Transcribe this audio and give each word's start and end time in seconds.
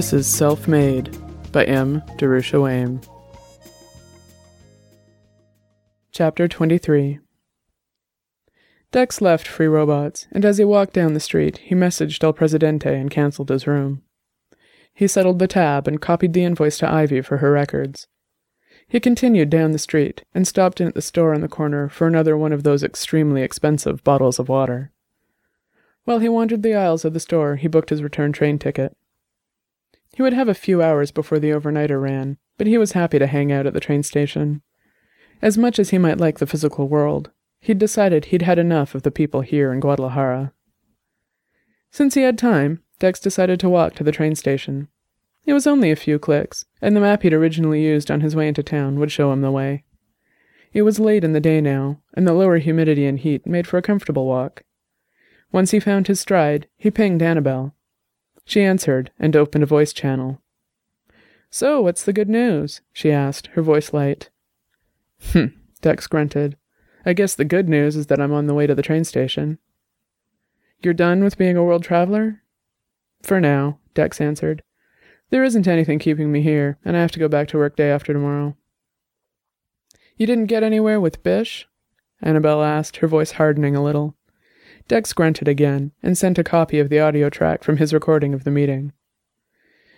This 0.00 0.14
is 0.14 0.26
Self 0.26 0.66
Made 0.66 1.14
by 1.52 1.64
M. 1.64 2.00
Darusha. 2.16 3.04
Chapter 6.10 6.48
23 6.48 7.18
Dex 8.92 9.20
left 9.20 9.46
Free 9.46 9.66
Robots, 9.66 10.26
and 10.32 10.46
as 10.46 10.56
he 10.56 10.64
walked 10.64 10.94
down 10.94 11.12
the 11.12 11.20
street, 11.20 11.58
he 11.58 11.74
messaged 11.74 12.24
El 12.24 12.32
Presidente 12.32 12.98
and 12.98 13.10
cancelled 13.10 13.50
his 13.50 13.66
room. 13.66 14.00
He 14.94 15.06
settled 15.06 15.38
the 15.38 15.46
tab 15.46 15.86
and 15.86 16.00
copied 16.00 16.32
the 16.32 16.44
invoice 16.44 16.78
to 16.78 16.90
Ivy 16.90 17.20
for 17.20 17.36
her 17.36 17.52
records. 17.52 18.06
He 18.88 19.00
continued 19.00 19.50
down 19.50 19.72
the 19.72 19.78
street 19.78 20.24
and 20.34 20.48
stopped 20.48 20.80
in 20.80 20.88
at 20.88 20.94
the 20.94 21.02
store 21.02 21.34
on 21.34 21.42
the 21.42 21.46
corner 21.46 21.90
for 21.90 22.06
another 22.06 22.38
one 22.38 22.54
of 22.54 22.62
those 22.62 22.82
extremely 22.82 23.42
expensive 23.42 24.02
bottles 24.02 24.38
of 24.38 24.48
water. 24.48 24.92
While 26.04 26.20
he 26.20 26.30
wandered 26.30 26.62
the 26.62 26.74
aisles 26.74 27.04
of 27.04 27.12
the 27.12 27.20
store, 27.20 27.56
he 27.56 27.68
booked 27.68 27.90
his 27.90 28.02
return 28.02 28.32
train 28.32 28.58
ticket. 28.58 28.96
He 30.14 30.22
would 30.22 30.32
have 30.32 30.48
a 30.48 30.54
few 30.54 30.82
hours 30.82 31.10
before 31.10 31.38
the 31.38 31.50
overnighter 31.50 32.00
ran, 32.00 32.38
but 32.58 32.66
he 32.66 32.78
was 32.78 32.92
happy 32.92 33.18
to 33.18 33.26
hang 33.26 33.52
out 33.52 33.66
at 33.66 33.74
the 33.74 33.80
train 33.80 34.02
station. 34.02 34.62
As 35.40 35.56
much 35.56 35.78
as 35.78 35.90
he 35.90 35.98
might 35.98 36.18
like 36.18 36.38
the 36.38 36.46
physical 36.46 36.88
world, 36.88 37.30
he'd 37.60 37.78
decided 37.78 38.26
he'd 38.26 38.42
had 38.42 38.58
enough 38.58 38.94
of 38.94 39.02
the 39.02 39.10
people 39.10 39.40
here 39.40 39.72
in 39.72 39.80
Guadalajara. 39.80 40.52
Since 41.90 42.14
he 42.14 42.22
had 42.22 42.38
time, 42.38 42.82
Dex 42.98 43.18
decided 43.18 43.58
to 43.60 43.68
walk 43.68 43.94
to 43.94 44.04
the 44.04 44.12
train 44.12 44.34
station. 44.34 44.88
It 45.46 45.54
was 45.54 45.66
only 45.66 45.90
a 45.90 45.96
few 45.96 46.18
clicks, 46.18 46.66
and 46.82 46.94
the 46.94 47.00
map 47.00 47.22
he'd 47.22 47.32
originally 47.32 47.82
used 47.82 48.10
on 48.10 48.20
his 48.20 48.36
way 48.36 48.46
into 48.46 48.62
town 48.62 48.98
would 48.98 49.10
show 49.10 49.32
him 49.32 49.40
the 49.40 49.50
way. 49.50 49.84
It 50.72 50.82
was 50.82 51.00
late 51.00 51.24
in 51.24 51.32
the 51.32 51.40
day 51.40 51.60
now, 51.60 52.00
and 52.14 52.26
the 52.28 52.34
lower 52.34 52.58
humidity 52.58 53.06
and 53.06 53.18
heat 53.18 53.46
made 53.46 53.66
for 53.66 53.78
a 53.78 53.82
comfortable 53.82 54.26
walk. 54.26 54.62
Once 55.50 55.72
he 55.72 55.80
found 55.80 56.06
his 56.06 56.20
stride, 56.20 56.68
he 56.76 56.90
pinged 56.90 57.22
Annabelle, 57.22 57.74
she 58.44 58.62
answered 58.62 59.10
and 59.18 59.36
opened 59.36 59.64
a 59.64 59.66
voice 59.66 59.92
channel. 59.92 60.40
So, 61.50 61.80
what's 61.82 62.04
the 62.04 62.12
good 62.12 62.28
news? 62.28 62.80
she 62.92 63.10
asked, 63.10 63.48
her 63.48 63.62
voice 63.62 63.92
light. 63.92 64.30
Hm, 65.32 65.60
Dex 65.80 66.06
grunted. 66.06 66.56
I 67.04 67.12
guess 67.12 67.34
the 67.34 67.44
good 67.44 67.68
news 67.68 67.96
is 67.96 68.06
that 68.06 68.20
I'm 68.20 68.32
on 68.32 68.46
the 68.46 68.54
way 68.54 68.66
to 68.66 68.74
the 68.74 68.82
train 68.82 69.04
station. 69.04 69.58
You're 70.82 70.94
done 70.94 71.24
with 71.24 71.38
being 71.38 71.56
a 71.56 71.64
world 71.64 71.82
traveler? 71.82 72.42
For 73.22 73.40
now, 73.40 73.78
Dex 73.94 74.20
answered. 74.20 74.62
There 75.30 75.44
isn't 75.44 75.68
anything 75.68 75.98
keeping 75.98 76.32
me 76.32 76.42
here, 76.42 76.78
and 76.84 76.96
I 76.96 77.00
have 77.00 77.12
to 77.12 77.18
go 77.18 77.28
back 77.28 77.48
to 77.48 77.58
work 77.58 77.76
day 77.76 77.90
after 77.90 78.12
tomorrow. 78.12 78.56
You 80.16 80.26
didn't 80.26 80.46
get 80.46 80.62
anywhere 80.62 81.00
with 81.00 81.22
Bish? 81.22 81.66
Annabelle 82.20 82.62
asked, 82.62 82.96
her 82.96 83.06
voice 83.06 83.32
hardening 83.32 83.74
a 83.74 83.82
little. 83.82 84.16
Dex 84.90 85.12
grunted 85.12 85.46
again 85.46 85.92
and 86.02 86.18
sent 86.18 86.36
a 86.36 86.42
copy 86.42 86.80
of 86.80 86.88
the 86.88 86.98
audio 86.98 87.30
track 87.30 87.62
from 87.62 87.76
his 87.76 87.94
recording 87.94 88.34
of 88.34 88.42
the 88.42 88.50
meeting. 88.50 88.92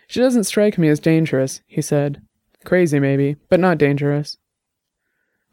She 0.07 0.21
doesn't 0.21 0.45
strike 0.45 0.77
me 0.77 0.89
as 0.89 1.01
dangerous, 1.01 1.63
he 1.67 1.81
said. 1.81 2.21
Crazy, 2.67 3.01
maybe, 3.01 3.37
but 3.49 3.59
not 3.59 3.79
dangerous. 3.79 4.37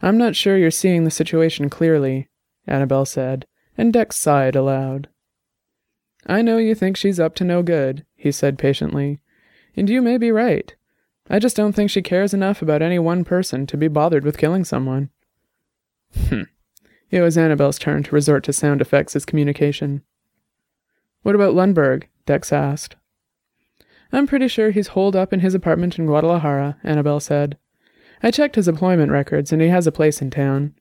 I'm 0.02 0.18
not 0.18 0.36
sure 0.36 0.58
you're 0.58 0.72
seeing 0.72 1.06
the 1.06 1.10
situation 1.10 1.70
clearly, 1.70 2.28
Annabelle 2.68 3.06
said, 3.06 3.46
and 3.78 3.94
Dex 3.94 4.18
sighed 4.18 4.58
aloud. 4.58 5.08
I 6.28 6.42
know 6.42 6.58
you 6.58 6.76
think 6.76 6.98
she's 6.98 7.18
up 7.18 7.34
to 7.36 7.46
no 7.46 7.64
good, 7.64 8.06
he 8.18 8.34
said 8.34 8.58
patiently, 8.58 9.22
and 9.74 9.90
you 9.90 10.02
may 10.02 10.18
be 10.18 10.34
right. 10.34 10.76
I 11.30 11.40
just 11.40 11.56
don't 11.56 11.72
think 11.72 11.90
she 11.90 12.02
cares 12.02 12.34
enough 12.34 12.62
about 12.62 12.82
any 12.82 13.00
one 13.00 13.24
person 13.24 13.66
to 13.68 13.78
be 13.78 13.88
bothered 13.88 14.26
with 14.26 14.38
killing 14.38 14.66
someone. 14.66 15.12
Hm, 16.28 16.50
it 17.12 17.22
was 17.22 17.38
Annabelle's 17.38 17.80
turn 17.80 18.04
to 18.04 18.16
resort 18.16 18.44
to 18.46 18.54
sound 18.54 18.82
effects 18.82 19.16
as 19.16 19.26
communication. 19.26 20.04
What 21.24 21.36
about 21.36 21.56
Lundberg? 21.56 22.04
Dex 22.26 22.54
asked. 22.54 22.96
I'm 24.12 24.28
pretty 24.28 24.48
sure 24.48 24.72
he's 24.72 24.90
holed 24.90 25.16
up 25.16 25.34
in 25.34 25.42
his 25.42 25.54
apartment 25.54 26.00
in 26.00 26.06
Guadalajara, 26.06 26.78
Annabelle 26.84 27.20
said. 27.20 27.58
I 28.24 28.32
checked 28.32 28.56
his 28.56 28.68
employment 28.68 29.12
records, 29.12 29.52
and 29.52 29.62
he 29.62 29.70
has 29.70 29.88
a 29.88 29.92
place 29.92 30.22
in 30.22 30.30
town. 30.30 30.76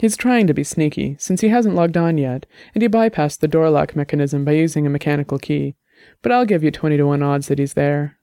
He's 0.00 0.16
trying 0.16 0.46
to 0.46 0.54
be 0.54 0.64
sneaky, 0.64 1.16
since 1.18 1.40
he 1.40 1.48
hasn't 1.48 1.74
logged 1.74 1.96
on 1.96 2.18
yet, 2.18 2.46
and 2.74 2.82
he 2.82 2.88
bypassed 2.88 3.40
the 3.40 3.48
door 3.48 3.70
lock 3.70 3.94
mechanism 3.94 4.44
by 4.44 4.52
using 4.52 4.86
a 4.86 4.90
mechanical 4.90 5.38
key, 5.38 5.76
but 6.22 6.32
I'll 6.32 6.44
give 6.44 6.64
you 6.64 6.70
twenty 6.70 6.96
to 6.96 7.04
one 7.04 7.22
odds 7.22 7.48
that 7.48 7.58
he's 7.58 7.74
there. 7.74 8.18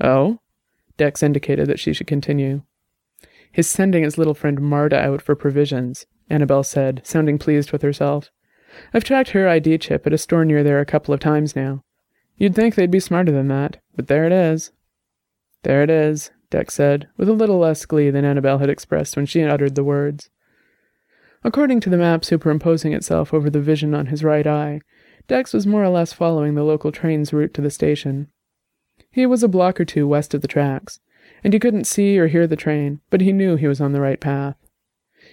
Oh? 0.00 0.40
Dex 0.96 1.22
indicated 1.22 1.68
that 1.68 1.78
she 1.78 1.92
should 1.92 2.06
continue. 2.06 2.62
He's 3.52 3.68
sending 3.68 4.02
his 4.02 4.18
little 4.18 4.34
friend 4.34 4.60
Marta 4.60 4.98
out 4.98 5.22
for 5.22 5.34
provisions. 5.34 6.06
Annabelle 6.30 6.62
said, 6.62 7.02
sounding 7.04 7.38
pleased 7.38 7.72
with 7.72 7.82
herself. 7.82 8.30
I've 8.92 9.04
tracked 9.04 9.30
her 9.30 9.48
ID 9.48 9.78
chip 9.78 10.06
at 10.06 10.12
a 10.12 10.18
store 10.18 10.44
near 10.44 10.62
there 10.62 10.80
a 10.80 10.86
couple 10.86 11.14
of 11.14 11.20
times 11.20 11.56
now. 11.56 11.82
You'd 12.36 12.54
think 12.54 12.74
they'd 12.74 12.90
be 12.90 13.00
smarter 13.00 13.32
than 13.32 13.48
that, 13.48 13.78
but 13.96 14.06
there 14.06 14.24
it 14.24 14.32
is. 14.32 14.70
There 15.62 15.82
it 15.82 15.90
is, 15.90 16.30
Dex 16.50 16.74
said, 16.74 17.08
with 17.16 17.28
a 17.28 17.32
little 17.32 17.58
less 17.58 17.84
glee 17.84 18.10
than 18.10 18.24
Annabelle 18.24 18.58
had 18.58 18.70
expressed 18.70 19.16
when 19.16 19.26
she 19.26 19.42
uttered 19.42 19.74
the 19.74 19.84
words. 19.84 20.30
According 21.44 21.80
to 21.80 21.90
the 21.90 21.96
map 21.96 22.24
superimposing 22.24 22.92
itself 22.92 23.32
over 23.32 23.50
the 23.50 23.60
vision 23.60 23.94
on 23.94 24.06
his 24.06 24.24
right 24.24 24.46
eye, 24.46 24.80
Dex 25.26 25.52
was 25.52 25.66
more 25.66 25.84
or 25.84 25.88
less 25.88 26.12
following 26.12 26.54
the 26.54 26.62
local 26.64 26.92
train's 26.92 27.32
route 27.32 27.54
to 27.54 27.60
the 27.60 27.70
station. 27.70 28.28
He 29.10 29.26
was 29.26 29.42
a 29.42 29.48
block 29.48 29.80
or 29.80 29.84
two 29.84 30.06
west 30.06 30.34
of 30.34 30.40
the 30.40 30.48
tracks, 30.48 31.00
and 31.44 31.52
he 31.52 31.60
couldn't 31.60 31.86
see 31.86 32.18
or 32.18 32.28
hear 32.28 32.46
the 32.46 32.56
train, 32.56 33.00
but 33.10 33.20
he 33.20 33.32
knew 33.32 33.56
he 33.56 33.68
was 33.68 33.80
on 33.80 33.92
the 33.92 34.00
right 34.00 34.20
path. 34.20 34.56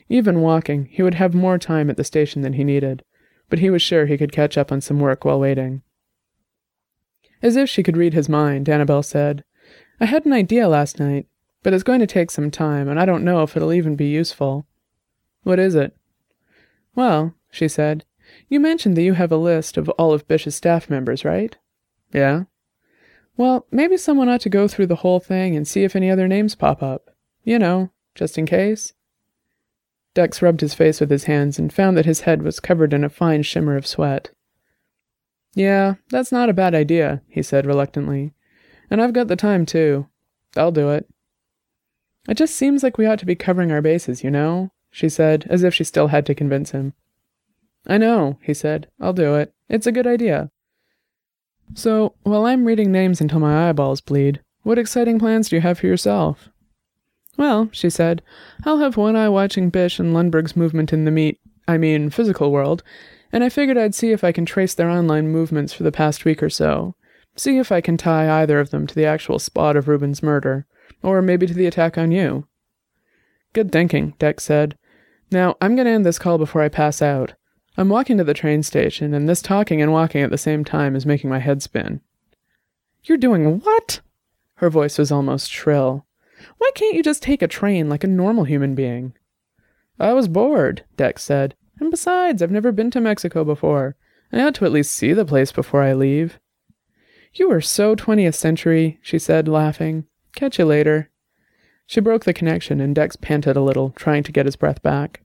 Even 0.07 0.41
walking, 0.41 0.85
he 0.85 1.01
would 1.01 1.15
have 1.15 1.33
more 1.33 1.57
time 1.57 1.89
at 1.89 1.97
the 1.97 2.03
station 2.03 2.41
than 2.41 2.53
he 2.53 2.63
needed, 2.63 3.03
but 3.49 3.59
he 3.59 3.69
was 3.69 3.81
sure 3.81 4.05
he 4.05 4.17
could 4.17 4.31
catch 4.31 4.57
up 4.57 4.71
on 4.71 4.81
some 4.81 4.99
work 4.99 5.25
while 5.25 5.39
waiting. 5.39 5.81
As 7.41 7.55
if 7.55 7.69
she 7.69 7.83
could 7.83 7.97
read 7.97 8.13
his 8.13 8.29
mind, 8.29 8.69
Annabelle 8.69 9.03
said, 9.03 9.43
I 9.99 10.05
had 10.05 10.25
an 10.25 10.33
idea 10.33 10.67
last 10.67 10.99
night, 10.99 11.27
but 11.63 11.73
it's 11.73 11.83
going 11.83 11.99
to 11.99 12.07
take 12.07 12.31
some 12.31 12.51
time, 12.51 12.87
and 12.87 12.99
I 12.99 13.05
don't 13.05 13.23
know 13.23 13.41
if 13.41 13.55
it'll 13.55 13.73
even 13.73 13.95
be 13.95 14.07
useful. 14.07 14.67
What 15.43 15.59
is 15.59 15.75
it? 15.75 15.95
Well, 16.95 17.33
she 17.51 17.67
said, 17.67 18.05
you 18.49 18.59
mentioned 18.59 18.95
that 18.97 19.03
you 19.03 19.13
have 19.13 19.31
a 19.31 19.37
list 19.37 19.77
of 19.77 19.89
all 19.89 20.13
of 20.13 20.27
Bish's 20.27 20.55
staff 20.55 20.89
members, 20.89 21.25
right? 21.25 21.57
Yeah. 22.13 22.43
Well, 23.37 23.65
maybe 23.71 23.97
someone 23.97 24.29
ought 24.29 24.41
to 24.41 24.49
go 24.49 24.67
through 24.67 24.87
the 24.87 24.97
whole 24.97 25.19
thing 25.19 25.55
and 25.55 25.67
see 25.67 25.83
if 25.83 25.95
any 25.95 26.09
other 26.09 26.27
names 26.27 26.55
pop 26.55 26.81
up. 26.81 27.09
You 27.43 27.59
know, 27.59 27.91
just 28.15 28.37
in 28.37 28.45
case. 28.45 28.93
Dex 30.15 30.41
rubbed 30.41 30.61
his 30.61 30.73
face 30.73 30.99
with 30.99 31.11
his 31.11 31.25
hands 31.25 31.59
and 31.59 31.71
found 31.71 31.95
that 31.95 32.05
his 32.05 32.21
head 32.21 32.41
was 32.41 32.59
covered 32.59 32.93
in 32.93 33.03
a 33.03 33.09
fine 33.09 33.43
shimmer 33.43 33.77
of 33.77 33.85
sweat. 33.85 34.31
Yeah, 35.53 35.95
that's 36.09 36.31
not 36.31 36.49
a 36.49 36.53
bad 36.53 36.73
idea, 36.73 37.21
he 37.27 37.43
said 37.43 37.65
reluctantly. 37.65 38.33
And 38.89 39.01
I've 39.01 39.13
got 39.13 39.27
the 39.27 39.35
time, 39.35 39.65
too. 39.65 40.07
I'll 40.57 40.71
do 40.71 40.89
it. 40.89 41.07
It 42.27 42.35
just 42.35 42.55
seems 42.55 42.81
like 42.81 42.97
we 42.97 43.05
ought 43.05 43.19
to 43.19 43.25
be 43.25 43.35
covering 43.35 43.71
our 43.71 43.81
bases, 43.81 44.23
you 44.23 44.31
know? 44.31 44.71
she 44.89 45.09
said, 45.09 45.45
as 45.49 45.61
if 45.63 45.73
she 45.73 45.83
still 45.83 46.07
had 46.07 46.25
to 46.25 46.33
convince 46.33 46.71
him. 46.71 46.93
I 47.85 47.97
know, 47.97 48.39
he 48.41 48.53
said. 48.53 48.87
I'll 49.01 49.11
do 49.11 49.35
it. 49.35 49.53
It's 49.67 49.85
a 49.85 49.91
good 49.91 50.07
idea. 50.07 50.49
So, 51.73 52.15
while 52.23 52.45
I'm 52.45 52.63
reading 52.63 52.93
names 52.93 53.19
until 53.19 53.41
my 53.41 53.67
eyeballs 53.67 53.99
bleed, 53.99 54.39
what 54.63 54.79
exciting 54.79 55.19
plans 55.19 55.49
do 55.49 55.57
you 55.57 55.61
have 55.61 55.79
for 55.79 55.87
yourself? 55.87 56.49
Well, 57.37 57.69
she 57.71 57.89
said, 57.89 58.21
I'll 58.63 58.77
have 58.77 58.97
one 58.97 59.15
eye 59.15 59.29
watching 59.29 59.69
Bish 59.69 59.99
and 59.99 60.15
Lundberg's 60.15 60.55
movement 60.55 60.93
in 60.93 61.05
the 61.05 61.11
meat, 61.11 61.39
I 61.67 61.77
mean, 61.77 62.09
physical 62.09 62.51
world, 62.51 62.83
and 63.31 63.43
I 63.43 63.49
figured 63.49 63.77
I'd 63.77 63.95
see 63.95 64.11
if 64.11 64.23
I 64.23 64.31
can 64.31 64.45
trace 64.45 64.73
their 64.73 64.89
online 64.89 65.27
movements 65.27 65.73
for 65.73 65.83
the 65.83 65.91
past 65.91 66.23
week 66.23 66.41
or 66.41 66.49
so. 66.49 66.95
See 67.35 67.57
if 67.57 67.71
I 67.71 67.81
can 67.81 67.97
tie 67.97 68.41
either 68.41 68.59
of 68.59 68.69
them 68.69 68.87
to 68.87 68.95
the 68.95 69.05
actual 69.05 69.39
spot 69.39 69.75
of 69.75 69.87
Reuben's 69.87 70.23
murder, 70.23 70.65
or 71.03 71.21
maybe 71.21 71.45
to 71.45 71.53
the 71.53 71.65
attack 71.65 71.97
on 71.97 72.11
you. 72.11 72.47
Good 73.51 73.71
thinking, 73.71 74.13
Dex 74.19 74.45
said. 74.45 74.77
Now, 75.31 75.57
I'm 75.59 75.75
going 75.75 75.85
to 75.85 75.91
end 75.91 76.05
this 76.05 76.19
call 76.19 76.37
before 76.37 76.61
I 76.61 76.69
pass 76.69 77.01
out. 77.01 77.33
I'm 77.77 77.89
walking 77.89 78.17
to 78.19 78.23
the 78.23 78.33
train 78.33 78.63
station, 78.63 79.13
and 79.13 79.27
this 79.27 79.41
talking 79.41 79.81
and 79.81 79.91
walking 79.91 80.21
at 80.21 80.29
the 80.29 80.37
same 80.37 80.63
time 80.63 80.95
is 80.95 81.05
making 81.05 81.29
my 81.29 81.39
head 81.39 81.61
spin. 81.61 81.99
You're 83.03 83.17
doing 83.17 83.59
what? 83.59 83.99
Her 84.55 84.69
voice 84.69 84.97
was 84.97 85.11
almost 85.11 85.51
shrill. 85.51 86.04
Why 86.57 86.69
can't 86.75 86.95
you 86.95 87.03
just 87.03 87.23
take 87.23 87.41
a 87.41 87.47
train 87.47 87.89
like 87.89 88.03
a 88.03 88.07
normal 88.07 88.43
human 88.43 88.75
being? 88.75 89.13
I 89.99 90.13
was 90.13 90.27
bored, 90.27 90.83
Dex 90.97 91.23
said. 91.23 91.55
And 91.79 91.91
besides, 91.91 92.41
I've 92.41 92.51
never 92.51 92.71
been 92.71 92.91
to 92.91 93.01
Mexico 93.01 93.43
before. 93.43 93.95
I 94.31 94.41
ought 94.41 94.55
to 94.55 94.65
at 94.65 94.71
least 94.71 94.93
see 94.93 95.13
the 95.13 95.25
place 95.25 95.51
before 95.51 95.81
I 95.81 95.93
leave. 95.93 96.39
You 97.33 97.51
are 97.51 97.61
so 97.61 97.95
20th 97.95 98.35
century, 98.35 98.99
she 99.01 99.19
said, 99.19 99.47
laughing. 99.47 100.05
Catch 100.35 100.57
you 100.57 100.65
later. 100.65 101.09
She 101.85 101.99
broke 101.99 102.25
the 102.25 102.33
connection, 102.33 102.81
and 102.81 102.95
Dex 102.95 103.15
panted 103.15 103.55
a 103.55 103.61
little, 103.61 103.91
trying 103.91 104.23
to 104.23 104.31
get 104.31 104.45
his 104.45 104.55
breath 104.55 104.81
back. 104.81 105.21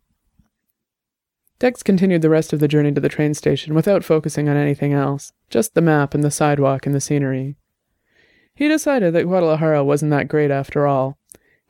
Dex 1.59 1.83
continued 1.83 2.23
the 2.23 2.31
rest 2.31 2.53
of 2.53 2.61
the 2.61 2.69
journey 2.69 2.91
to 2.93 3.01
the 3.01 3.09
train 3.09 3.35
station 3.35 3.75
without 3.75 4.03
focusing 4.03 4.49
on 4.49 4.57
anything 4.57 4.93
else, 4.93 5.33
just 5.51 5.75
the 5.75 5.81
map 5.81 6.15
and 6.15 6.25
the 6.25 6.31
sidewalk 6.31 6.87
and 6.87 6.95
the 6.95 7.01
scenery. 7.01 7.57
He 8.61 8.69
decided 8.69 9.15
that 9.15 9.25
Guadalajara 9.25 9.83
wasn't 9.83 10.11
that 10.11 10.29
great 10.29 10.51
after 10.51 10.87
all. 10.87 11.17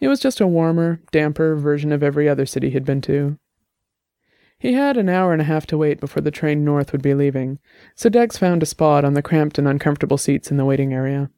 It 0.00 0.08
was 0.08 0.19
just 0.19 0.40
a 0.40 0.46
warmer, 0.48 1.00
damper 1.12 1.54
version 1.54 1.92
of 1.92 2.02
every 2.02 2.28
other 2.28 2.44
city 2.44 2.69
he'd 2.70 2.84
been 2.84 3.00
to. 3.02 3.38
He 4.58 4.72
had 4.72 4.96
an 4.96 5.08
hour 5.08 5.32
and 5.32 5.40
a 5.40 5.44
half 5.44 5.66
to 5.69 5.78
wait 5.78 6.00
before 6.00 6.20
the 6.20 6.32
train 6.32 6.64
north 6.64 6.90
would 6.90 7.00
be 7.00 7.14
leaving, 7.14 7.60
so 7.94 8.08
Dex 8.08 8.38
found 8.38 8.64
a 8.64 8.66
spot 8.66 9.04
on 9.04 9.14
the 9.14 9.22
cramped 9.22 9.56
and 9.56 9.69
uncomfortable 9.69 10.19
seats 10.19 10.50
in 10.50 10.56
the 10.56 10.64
waiting 10.64 10.92
area. 10.92 11.31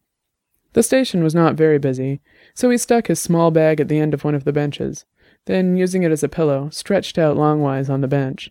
The 0.72 0.82
station 0.82 1.22
was 1.22 1.34
not 1.34 1.54
very 1.54 1.78
busy, 1.78 2.22
so 2.54 2.70
he 2.70 2.78
stuck 2.78 3.08
his 3.08 3.20
small 3.20 3.50
bag 3.50 3.78
at 3.78 3.88
the 3.88 4.00
end 4.00 4.14
of 4.14 4.25
one 4.25 4.34
of 4.34 4.44
the 4.44 4.54
benches, 4.54 5.04
then, 5.44 5.76
using 5.76 6.02
it 6.02 6.12
as 6.12 6.22
a 6.22 6.31
pillow, 6.31 6.70
stretched 6.70 7.19
out 7.19 7.37
longwise 7.37 7.90
on 7.90 8.00
the 8.00 8.08
bench. 8.08 8.50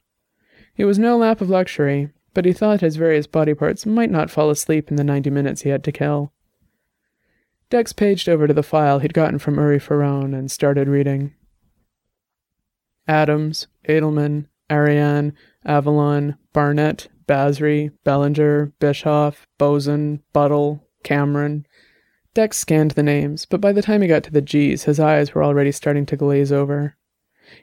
It 0.77 0.85
was 0.85 0.99
no 0.99 1.17
lap 1.17 1.41
of 1.41 1.49
luxury, 1.49 2.11
but 2.35 2.45
he 2.45 2.53
thought 2.53 2.81
his 2.81 2.95
various 2.95 3.25
body 3.25 3.55
parts 3.55 3.87
might 3.87 4.11
not 4.11 4.29
fall 4.29 4.51
asleep 4.51 4.91
in 4.91 4.97
the 4.97 5.03
ninety 5.03 5.31
minutes 5.31 5.63
he 5.63 5.69
had 5.69 5.83
to 5.85 5.91
kill. 5.91 6.31
Dex 7.71 7.93
paged 7.93 8.27
over 8.27 8.47
to 8.47 8.53
the 8.53 8.63
file 8.63 8.99
he'd 8.99 9.13
gotten 9.13 9.39
from 9.39 9.55
Uri 9.55 9.79
Farone 9.79 10.37
and 10.37 10.51
started 10.51 10.89
reading. 10.89 11.33
Adams, 13.07 13.67
Edelman, 13.87 14.47
Ariane, 14.69 15.33
Avalon, 15.65 16.37
Barnett, 16.51 17.07
Basri, 17.27 17.91
Bellinger, 18.03 18.73
Bischoff, 18.79 19.47
Boson, 19.57 20.21
Buttle, 20.33 20.85
Cameron, 21.03 21.65
Dex 22.33 22.57
scanned 22.57 22.91
the 22.91 23.03
names, 23.03 23.45
but 23.45 23.61
by 23.61 23.71
the 23.71 23.81
time 23.81 24.01
he 24.01 24.07
got 24.09 24.23
to 24.23 24.31
the 24.31 24.41
G's, 24.41 24.83
his 24.83 24.99
eyes 24.99 25.33
were 25.33 25.43
already 25.43 25.71
starting 25.71 26.05
to 26.07 26.17
glaze 26.17 26.51
over. 26.51 26.97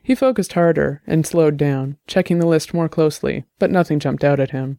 He 0.03 0.15
focused 0.15 0.55
harder 0.55 1.03
and 1.07 1.27
slowed 1.27 1.59
down, 1.59 1.99
checking 2.07 2.39
the 2.39 2.47
list 2.47 2.73
more 2.73 2.89
closely, 2.89 3.45
but 3.59 3.71
nothing 3.71 3.99
jumped 3.99 4.25
out 4.25 4.41
at 4.41 4.53
him. 4.53 4.79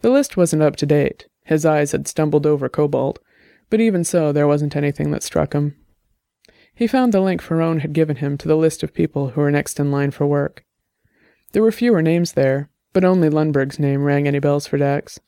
The 0.00 0.10
list 0.10 0.36
wasn't 0.36 0.62
up 0.62 0.76
to 0.76 0.86
date. 0.86 1.26
His 1.44 1.66
eyes 1.66 1.90
had 1.90 2.06
stumbled 2.06 2.46
over 2.46 2.68
Cobalt, 2.68 3.18
but 3.74 3.80
even 3.80 4.04
so, 4.04 4.30
there 4.30 4.46
wasn't 4.46 4.76
anything 4.76 5.10
that 5.10 5.24
struck 5.24 5.52
him. 5.52 5.74
He 6.72 6.86
found 6.86 7.12
the 7.12 7.20
link 7.20 7.42
Ferrone 7.42 7.80
had 7.80 7.92
given 7.92 8.14
him 8.16 8.38
to 8.38 8.46
the 8.46 8.56
list 8.56 8.84
of 8.84 8.94
people 8.94 9.30
who 9.30 9.40
were 9.40 9.50
next 9.50 9.80
in 9.80 9.90
line 9.90 10.12
for 10.12 10.28
work. 10.28 10.64
There 11.50 11.62
were 11.62 11.72
fewer 11.72 12.00
names 12.00 12.34
there, 12.34 12.70
but 12.92 13.04
only 13.04 13.28
Lundberg's 13.28 13.80
name 13.80 14.04
rang 14.04 14.28
any 14.28 14.38
bells 14.38 14.68
for 14.68 14.78
Dex. 14.78 15.18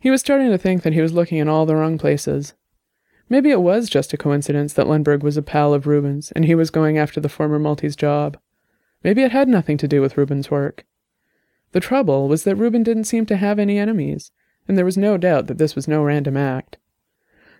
He 0.00 0.10
was 0.10 0.20
starting 0.20 0.50
to 0.50 0.58
think 0.58 0.82
that 0.82 0.94
he 0.94 1.00
was 1.00 1.12
looking 1.12 1.38
in 1.38 1.48
all 1.48 1.64
the 1.64 1.76
wrong 1.76 1.96
places, 1.96 2.54
Maybe 3.30 3.52
it 3.52 3.62
was 3.62 3.88
just 3.88 4.12
a 4.12 4.16
coincidence 4.16 4.72
that 4.72 4.88
Lundberg 4.88 5.22
was 5.22 5.36
a 5.36 5.42
pal 5.42 5.72
of 5.72 5.86
Reuben's 5.86 6.32
and 6.32 6.44
he 6.44 6.56
was 6.56 6.70
going 6.70 6.98
after 6.98 7.20
the 7.20 7.28
former 7.28 7.60
multis 7.60 7.94
job. 7.94 8.36
Maybe 9.04 9.22
it 9.22 9.30
had 9.30 9.46
nothing 9.46 9.76
to 9.78 9.86
do 9.86 10.00
with 10.00 10.16
Reuben's 10.16 10.50
work. 10.50 10.84
The 11.70 11.78
trouble 11.78 12.26
was 12.26 12.42
that 12.42 12.56
Reuben 12.56 12.82
didn't 12.82 13.04
seem 13.04 13.26
to 13.26 13.36
have 13.36 13.60
any 13.60 13.78
enemies, 13.78 14.32
and 14.66 14.76
there 14.76 14.84
was 14.84 14.98
no 14.98 15.16
doubt 15.16 15.46
that 15.46 15.58
this 15.58 15.76
was 15.76 15.86
no 15.86 16.02
random 16.02 16.36
act. 16.36 16.78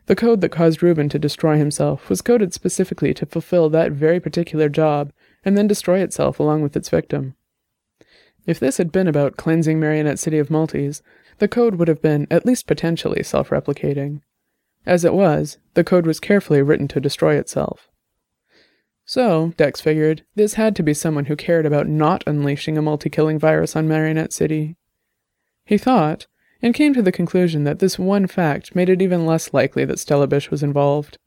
The 0.07 0.17
code 0.17 0.41
that 0.41 0.51
caused 0.51 0.83
Reuben 0.83 1.09
to 1.11 1.19
destroy 1.19 1.57
himself 1.57 2.09
was 2.09 2.23
coded 2.23 2.53
specifically 2.53 3.15
to 3.15 3.27
fulfill 3.27 3.69
that 3.71 3.93
very 3.93 4.19
particular 4.19 4.69
job 4.69 5.13
and 5.45 5.57
then 5.57 5.67
destroy 5.67 6.01
itself 6.01 6.41
along 6.41 6.63
with 6.63 6.77
its 6.77 6.89
victim. 6.89 7.35
If 8.47 8.59
this 8.59 8.79
had 8.79 8.91
been 8.91 9.07
about 9.07 9.37
cleansing 9.37 9.79
Marionette 9.79 10.19
City 10.19 10.39
of 10.39 10.51
multis, 10.51 11.03
the 11.39 11.49
code 11.49 11.77
would 11.77 11.89
have 11.89 12.03
been, 12.03 12.27
at 12.31 12.47
least 12.47 12.67
potentially, 12.67 13.23
self 13.23 13.51
replicating. 13.51 14.23
As 14.87 15.05
it 15.05 15.15
was, 15.15 15.59
the 15.75 15.85
code 15.85 16.07
was 16.07 16.21
carefully 16.21 16.63
written 16.63 16.89
to 16.89 17.01
destroy 17.01 17.37
itself. 17.37 17.89
So, 19.05 19.53
Dex 19.57 19.81
figured, 19.81 20.25
this 20.37 20.55
had 20.55 20.77
to 20.77 20.83
be 20.83 20.95
someone 20.95 21.27
who 21.27 21.37
cared 21.37 21.67
about 21.67 21.89
not 21.89 22.23
unleashing 22.27 22.79
a 22.79 22.83
multi 22.83 23.11
killing 23.11 23.39
virus 23.39 23.75
on 23.75 23.89
Marionette 23.89 24.33
City. 24.33 24.77
He 25.65 25.79
thought, 25.79 26.27
and 26.63 26.75
came 26.75 26.93
to 26.95 27.03
the 27.03 27.13
conclusion 27.13 27.65
that 27.65 27.79
this 27.79 27.99
one 27.99 28.27
fact 28.27 28.75
made 28.75 28.89
it 28.89 29.03
even 29.03 29.27
less 29.27 29.53
likely 29.55 29.85
that 29.85 29.99
Stella 29.99 30.27
Bish 30.27 30.51
was 30.51 30.63
involved. 30.63 31.19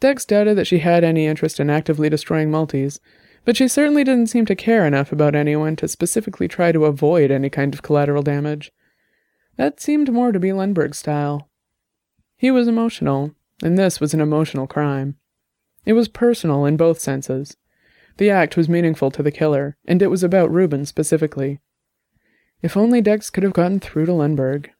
Dex 0.00 0.24
doubted 0.24 0.56
that 0.58 0.66
she 0.66 0.78
had 0.78 1.04
any 1.04 1.26
interest 1.26 1.58
in 1.60 1.70
actively 1.70 2.10
destroying 2.10 2.50
multis, 2.50 3.00
but 3.44 3.56
she 3.56 3.68
certainly 3.68 4.04
didn't 4.04 4.28
seem 4.28 4.46
to 4.46 4.54
care 4.54 4.86
enough 4.86 5.12
about 5.12 5.34
anyone 5.34 5.76
to 5.76 5.88
specifically 5.88 6.48
try 6.48 6.72
to 6.72 6.84
avoid 6.84 7.30
any 7.30 7.50
kind 7.50 7.74
of 7.74 7.82
collateral 7.82 8.22
damage. 8.22 8.72
That 9.56 9.80
seemed 9.80 10.12
more 10.12 10.32
to 10.32 10.40
be 10.40 10.48
Lundberg's 10.48 10.98
style. 10.98 11.48
He 12.36 12.50
was 12.50 12.68
emotional, 12.68 13.34
and 13.62 13.78
this 13.78 14.00
was 14.00 14.12
an 14.14 14.20
emotional 14.20 14.66
crime. 14.66 15.16
It 15.86 15.92
was 15.92 16.08
personal 16.08 16.64
in 16.64 16.76
both 16.76 16.98
senses. 16.98 17.56
The 18.16 18.30
act 18.30 18.56
was 18.56 18.68
meaningful 18.68 19.10
to 19.12 19.22
the 19.22 19.30
killer, 19.30 19.76
and 19.86 20.00
it 20.02 20.08
was 20.08 20.22
about 20.22 20.50
Reuben 20.50 20.86
specifically. 20.86 21.60
If 22.64 22.78
only 22.78 23.02
Dex 23.02 23.28
could 23.28 23.42
have 23.42 23.52
gotten 23.52 23.78
through 23.78 24.06
to 24.06 24.12
Lundberg. 24.12 24.70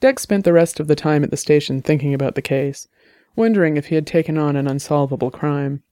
Dex 0.00 0.22
spent 0.22 0.44
the 0.44 0.52
rest 0.52 0.80
of 0.80 0.88
the 0.88 0.96
time 0.96 1.22
at 1.22 1.30
the 1.30 1.36
station 1.36 1.80
thinking 1.80 2.12
about 2.12 2.34
the 2.34 2.42
case, 2.42 2.88
wondering 3.36 3.76
if 3.76 3.86
he 3.86 3.94
had 3.94 4.08
taken 4.08 4.36
on 4.36 4.56
an 4.56 4.66
unsolvable 4.66 5.30
crime. 5.30 5.84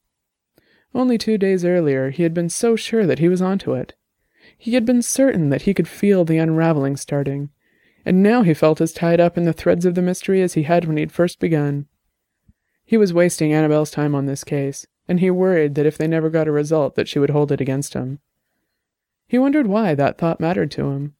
Only 0.93 1.17
two 1.17 1.37
days 1.37 1.63
earlier, 1.63 2.09
he 2.09 2.23
had 2.23 2.33
been 2.33 2.49
so 2.49 2.75
sure 2.75 3.05
that 3.05 3.19
he 3.19 3.29
was 3.29 3.41
onto 3.41 3.73
it. 3.73 3.93
He 4.57 4.73
had 4.73 4.85
been 4.85 5.01
certain 5.01 5.51
that 5.51 5.61
he 5.61 5.73
could 5.73 5.87
feel 5.87 6.25
the 6.25 6.37
unraveling 6.37 6.97
starting, 6.97 7.51
and 8.05 8.21
now 8.21 8.41
he 8.41 8.53
felt 8.53 8.81
as 8.81 8.91
tied 8.91 9.21
up 9.21 9.37
in 9.37 9.45
the 9.45 9.53
threads 9.53 9.85
of 9.85 9.95
the 9.95 10.01
mystery 10.01 10.41
as 10.41 10.53
he 10.53 10.63
had 10.63 10.83
when 10.83 10.97
he'd 10.97 11.13
first 11.13 11.39
begun. 11.39 11.85
He 12.83 12.97
was 12.97 13.13
wasting 13.13 13.53
Annabelle's 13.53 13.91
time 13.91 14.13
on 14.13 14.25
this 14.25 14.43
case, 14.43 14.85
and 15.07 15.21
he 15.21 15.31
worried 15.31 15.75
that 15.75 15.85
if 15.85 15.97
they 15.97 16.07
never 16.07 16.29
got 16.29 16.49
a 16.49 16.51
result 16.51 16.95
that 16.95 17.07
she 17.07 17.19
would 17.19 17.29
hold 17.29 17.53
it 17.53 17.61
against 17.61 17.93
him. 17.93 18.19
He 19.29 19.37
wondered 19.37 19.67
why 19.67 19.93
that 19.93 20.17
thought 20.17 20.39
mattered 20.39 20.71
to 20.71 20.89
him. 20.89 21.13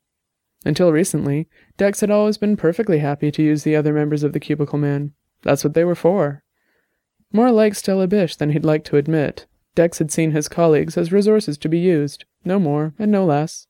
Until 0.65 0.91
recently, 0.91 1.47
Dex 1.77 2.01
had 2.01 2.09
always 2.09 2.39
been 2.39 2.57
perfectly 2.57 2.97
happy 2.97 3.29
to 3.29 3.43
use 3.43 3.63
the 3.63 3.75
other 3.75 3.93
members 3.93 4.23
of 4.23 4.33
the 4.33 4.39
Cubicle 4.39 4.79
Man. 4.79 5.13
That's 5.43 5.63
what 5.63 5.75
they 5.75 5.85
were 5.85 5.93
for. 5.95 6.43
More 7.31 7.51
like 7.51 7.75
Stella 7.75 8.07
Bish 8.07 8.35
than 8.35 8.49
he'd 8.49 8.65
like 8.65 8.83
to 8.85 8.97
admit, 8.97 9.45
Dex 9.75 9.99
had 9.99 10.09
seen 10.09 10.31
his 10.31 10.47
colleagues 10.47 10.97
as 10.97 11.11
resources 11.11 11.55
to 11.59 11.69
be 11.69 11.77
used, 11.77 12.25
no 12.43 12.59
more 12.59 12.95
and 12.97 13.11
no 13.11 13.25
less. 13.25 13.67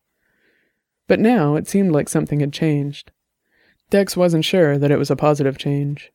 But 1.08 1.20
now 1.20 1.56
it 1.56 1.68
seemed 1.68 1.92
like 1.92 2.08
something 2.08 2.40
had 2.40 2.54
changed. 2.54 3.12
Dex 3.90 4.16
wasn't 4.16 4.46
sure 4.46 4.78
that 4.78 4.92
it 4.92 4.98
was 4.98 5.12
a 5.12 5.18
positive 5.18 5.58
change. 5.58 6.14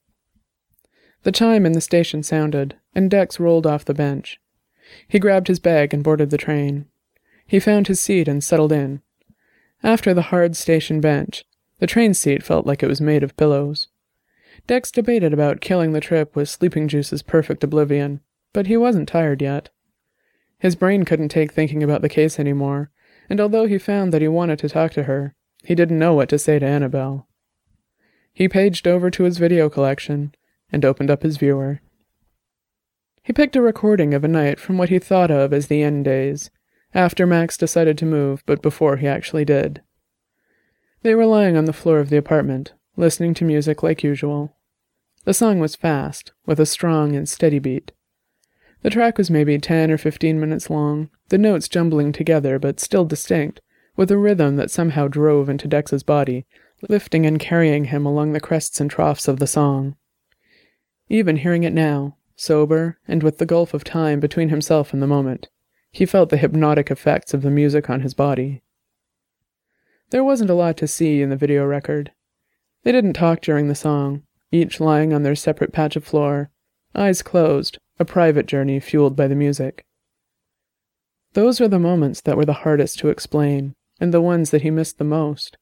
The 1.25 1.33
chime 1.33 1.67
in 1.67 1.73
the 1.73 1.83
station 1.83 2.23
sounded, 2.23 2.77
and 2.95 3.11
Dex 3.11 3.39
rolled 3.39 3.67
off 3.67 3.85
the 3.85 3.93
bench. 3.93 4.41
He 5.07 5.19
grabbed 5.19 5.49
his 5.49 5.59
bag 5.59 5.93
and 5.93 6.03
boarded 6.03 6.31
the 6.31 6.39
train. 6.39 6.87
He 7.47 7.61
found 7.61 7.87
his 7.87 8.01
seat 8.01 8.29
and 8.29 8.43
settled 8.43 8.73
in. 8.73 9.03
After 9.83 10.15
the 10.15 10.23
hard 10.23 10.57
station 10.57 11.01
bench, 11.01 11.45
the 11.79 11.87
train 11.87 12.15
seat 12.15 12.43
felt 12.43 12.67
like 12.67 12.83
it 12.83 12.89
was 12.89 13.01
made 13.01 13.23
of 13.23 13.37
pillows. 13.37 13.89
Dex 14.67 14.91
debated 14.91 15.33
about 15.33 15.61
killing 15.61 15.93
the 15.93 16.01
trip 16.01 16.35
with 16.35 16.49
Sleeping 16.49 16.89
Juice's 16.89 17.23
perfect 17.23 17.63
oblivion, 17.63 18.21
but 18.53 18.67
he 18.67 18.77
wasn't 18.77 19.09
tired 19.09 19.43
yet. 19.43 19.69
His 20.59 20.77
brain 20.77 21.05
couldn't 21.05 21.29
take 21.29 21.53
thinking 21.53 21.83
about 21.83 22.01
the 22.01 22.09
case 22.09 22.39
anymore, 22.39 22.91
and 23.29 23.41
although 23.41 23.67
he 23.67 23.79
found 23.79 24.13
that 24.13 24.23
he 24.23 24.29
wanted 24.29 24.59
to 24.61 24.69
talk 24.69 24.93
to 24.93 25.03
her, 25.03 25.35
he 25.65 25.75
didn't 25.75 25.99
know 25.99 26.15
what 26.15 26.29
to 26.31 26.39
say 26.39 26.59
to 26.59 26.67
Annabelle. 26.67 27.27
He 28.33 28.49
paged 28.49 28.89
over 28.89 29.11
to 29.11 29.25
his 29.25 29.39
video 29.39 29.69
collection 29.69 30.35
and 30.73 30.85
opened 30.85 31.11
up 31.11 31.23
his 31.23 31.37
viewer. 31.37 31.81
He 33.23 33.33
picked 33.33 33.57
a 33.57 33.63
recording 33.63 34.15
of 34.15 34.25
a 34.25 34.29
night 34.29 34.59
from 34.59 34.79
what 34.79 34.89
he 34.89 34.99
thought 34.99 35.31
of 35.31 35.53
as 35.53 35.67
the 35.67 35.83
end 35.83 36.05
days, 36.05 36.51
after 36.95 37.27
Max 37.27 37.57
decided 37.57 37.99
to 37.99 38.07
move, 38.07 38.43
but 38.47 38.63
before 38.63 38.97
he 38.97 39.07
actually 39.07 39.45
did. 39.45 39.83
They 41.03 41.15
were 41.15 41.27
lying 41.27 41.57
on 41.57 41.65
the 41.65 41.73
floor 41.73 41.99
of 41.99 42.09
the 42.09 42.17
apartment, 42.17 42.73
listening 42.97 43.35
to 43.35 43.45
music 43.45 43.83
like 43.83 44.03
usual. 44.03 44.57
The 45.25 45.35
song 45.35 45.59
was 45.59 45.77
fast, 45.77 46.33
with 46.47 46.61
a 46.61 46.67
strong 46.67 47.17
and 47.17 47.29
steady 47.29 47.59
beat. 47.59 47.93
The 48.83 48.91
track 48.91 49.19
was 49.19 49.31
maybe 49.31 49.59
ten 49.59 49.91
or 49.91 49.99
fifteen 49.99 50.39
minutes 50.39 50.71
long, 50.71 51.11
the 51.31 51.39
notes 51.39 51.69
jumbling 51.69 52.13
together 52.13 52.59
but 52.59 52.81
still 52.81 53.05
distinct, 53.05 53.61
with 53.97 54.11
a 54.11 54.19
rhythm 54.19 54.57
that 54.57 54.71
somehow 54.71 55.09
drove 55.09 55.49
into 55.49 55.67
Dex's 55.67 56.03
body, 56.03 56.47
lifting 56.89 57.25
and 57.27 57.41
carrying 57.41 57.87
him 57.87 58.05
along 58.05 58.33
the 58.33 58.41
crests 58.41 58.81
and 58.81 58.91
troughs 58.91 59.27
of 59.27 59.39
the 59.39 59.47
song. 59.47 59.97
Even 61.09 61.37
hearing 61.37 61.65
it 61.65 61.73
now, 61.73 62.17
sober, 62.37 62.99
and 63.09 63.23
with 63.23 63.39
the 63.39 63.47
gulf 63.47 63.75
of 63.75 63.85
time 63.85 64.21
between 64.21 64.49
himself 64.49 64.93
and 64.93 65.03
the 65.03 65.07
moment, 65.07 65.49
he 65.95 66.05
felt 66.05 66.29
the 66.29 66.37
hypnotic 66.37 66.91
effects 66.91 67.33
of 67.33 67.43
the 67.43 67.51
music 67.51 67.89
on 67.89 68.01
his 68.01 68.15
body. 68.15 68.61
There 70.11 70.25
wasn't 70.25 70.51
a 70.51 70.55
lot 70.55 70.77
to 70.79 70.89
see 70.89 71.23
in 71.23 71.31
the 71.31 71.37
video 71.37 71.65
record. 71.65 72.11
They 72.83 72.91
didn't 72.91 73.13
talk 73.13 73.41
during 73.41 73.69
the 73.69 73.77
song, 73.77 74.25
each 74.51 74.81
lying 74.81 75.13
on 75.13 75.23
their 75.23 75.37
separate 75.37 75.73
patch 75.73 75.95
of 75.95 76.05
floor, 76.05 76.51
eyes 76.97 77.23
closed, 77.23 77.79
a 78.01 78.05
private 78.05 78.47
journey 78.47 78.81
fueled 78.81 79.15
by 79.15 79.29
the 79.29 79.37
music. 79.37 79.85
Those 81.35 81.61
were 81.61 81.69
the 81.69 81.79
moments 81.79 82.21
that 82.23 82.37
were 82.37 82.45
the 82.45 82.65
hardest 82.65 82.99
to 82.99 83.09
explain, 83.09 83.77
and 84.01 84.13
the 84.13 84.21
ones 84.21 84.51
that 84.51 84.63
he 84.63 84.73
missed 84.73 84.99
the 84.99 85.05
most. 85.05 85.57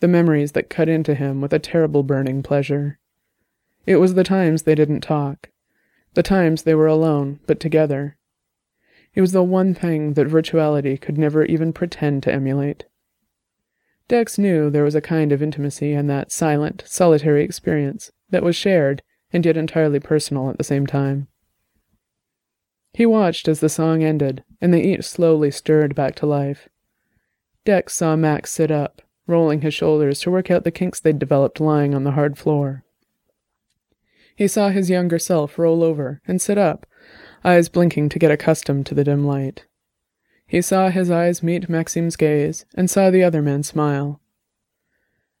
The 0.00 0.08
memories 0.08 0.52
that 0.52 0.70
cut 0.70 0.88
into 0.88 1.14
him 1.14 1.42
with 1.42 1.52
a 1.52 1.58
terrible 1.58 2.02
burning 2.02 2.42
pleasure. 2.42 2.98
It 3.84 3.96
was 3.96 4.14
the 4.14 4.24
times 4.24 4.62
they 4.62 4.74
didn't 4.74 5.02
talk, 5.02 5.50
the 6.14 6.22
times 6.22 6.62
they 6.62 6.74
were 6.74 6.86
alone, 6.86 7.40
but 7.46 7.60
together. 7.60 8.16
It 9.14 9.20
was 9.20 9.32
the 9.32 9.42
one 9.42 9.74
thing 9.74 10.14
that 10.14 10.28
virtuality 10.28 11.00
could 11.00 11.18
never 11.18 11.44
even 11.44 11.72
pretend 11.72 12.22
to 12.22 12.32
emulate. 12.32 12.84
Dex 14.08 14.38
knew 14.38 14.70
there 14.70 14.84
was 14.84 14.94
a 14.94 15.00
kind 15.00 15.32
of 15.32 15.42
intimacy 15.42 15.92
in 15.92 16.06
that 16.08 16.32
silent, 16.32 16.82
solitary 16.86 17.44
experience 17.44 18.10
that 18.30 18.42
was 18.42 18.56
shared 18.56 19.02
and 19.32 19.46
yet 19.46 19.56
entirely 19.56 20.00
personal 20.00 20.50
at 20.50 20.58
the 20.58 20.64
same 20.64 20.86
time. 20.86 21.28
He 22.92 23.06
watched 23.06 23.46
as 23.46 23.60
the 23.60 23.68
song 23.68 24.02
ended, 24.02 24.42
and 24.60 24.74
they 24.74 24.82
each 24.82 25.04
slowly 25.04 25.50
stirred 25.50 25.94
back 25.94 26.16
to 26.16 26.26
life. 26.26 26.68
Dex 27.64 27.94
saw 27.94 28.16
Max 28.16 28.50
sit 28.50 28.70
up, 28.70 29.02
rolling 29.26 29.60
his 29.60 29.74
shoulders 29.74 30.20
to 30.20 30.30
work 30.30 30.50
out 30.50 30.64
the 30.64 30.72
kinks 30.72 30.98
they'd 30.98 31.18
developed 31.18 31.60
lying 31.60 31.94
on 31.94 32.04
the 32.04 32.12
hard 32.12 32.36
floor. 32.36 32.84
He 34.34 34.48
saw 34.48 34.70
his 34.70 34.90
younger 34.90 35.18
self 35.18 35.58
roll 35.58 35.84
over 35.84 36.20
and 36.26 36.40
sit 36.40 36.58
up, 36.58 36.86
eyes 37.44 37.68
blinking 37.68 38.08
to 38.10 38.18
get 38.18 38.30
accustomed 38.30 38.86
to 38.86 38.94
the 38.94 39.04
dim 39.04 39.26
light. 39.26 39.64
He 40.46 40.60
saw 40.60 40.88
his 40.90 41.10
eyes 41.10 41.42
meet 41.42 41.68
Maxim's 41.68 42.16
gaze 42.16 42.64
and 42.74 42.90
saw 42.90 43.10
the 43.10 43.22
other 43.22 43.40
man 43.40 43.62
smile. 43.62 44.20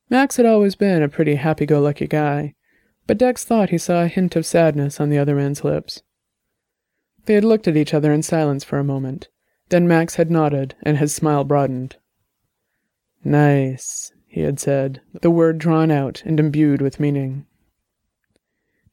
Max 0.08 0.36
had 0.36 0.46
always 0.46 0.74
been 0.74 1.02
a 1.02 1.08
pretty 1.08 1.36
happy 1.36 1.66
go 1.66 1.80
lucky 1.80 2.06
guy, 2.06 2.54
but 3.06 3.18
Dex 3.18 3.44
thought 3.44 3.70
he 3.70 3.78
saw 3.78 4.02
a 4.02 4.08
hint 4.08 4.36
of 4.36 4.46
sadness 4.46 5.00
on 5.00 5.10
the 5.10 5.18
other 5.18 5.34
man's 5.34 5.64
lips. 5.64 6.02
They 7.26 7.34
had 7.34 7.44
looked 7.44 7.68
at 7.68 7.76
each 7.76 7.92
other 7.92 8.12
in 8.12 8.22
silence 8.22 8.64
for 8.64 8.78
a 8.78 8.84
moment. 8.84 9.28
Then 9.68 9.86
Max 9.86 10.16
had 10.16 10.30
nodded, 10.30 10.74
and 10.82 10.98
his 10.98 11.14
smile 11.14 11.44
broadened. 11.44 11.96
Nice, 13.22 14.12
he 14.26 14.40
had 14.40 14.58
said, 14.58 15.00
the 15.20 15.30
word 15.30 15.58
drawn 15.58 15.90
out 15.90 16.22
and 16.24 16.40
imbued 16.40 16.80
with 16.80 17.00
meaning. 17.00 17.46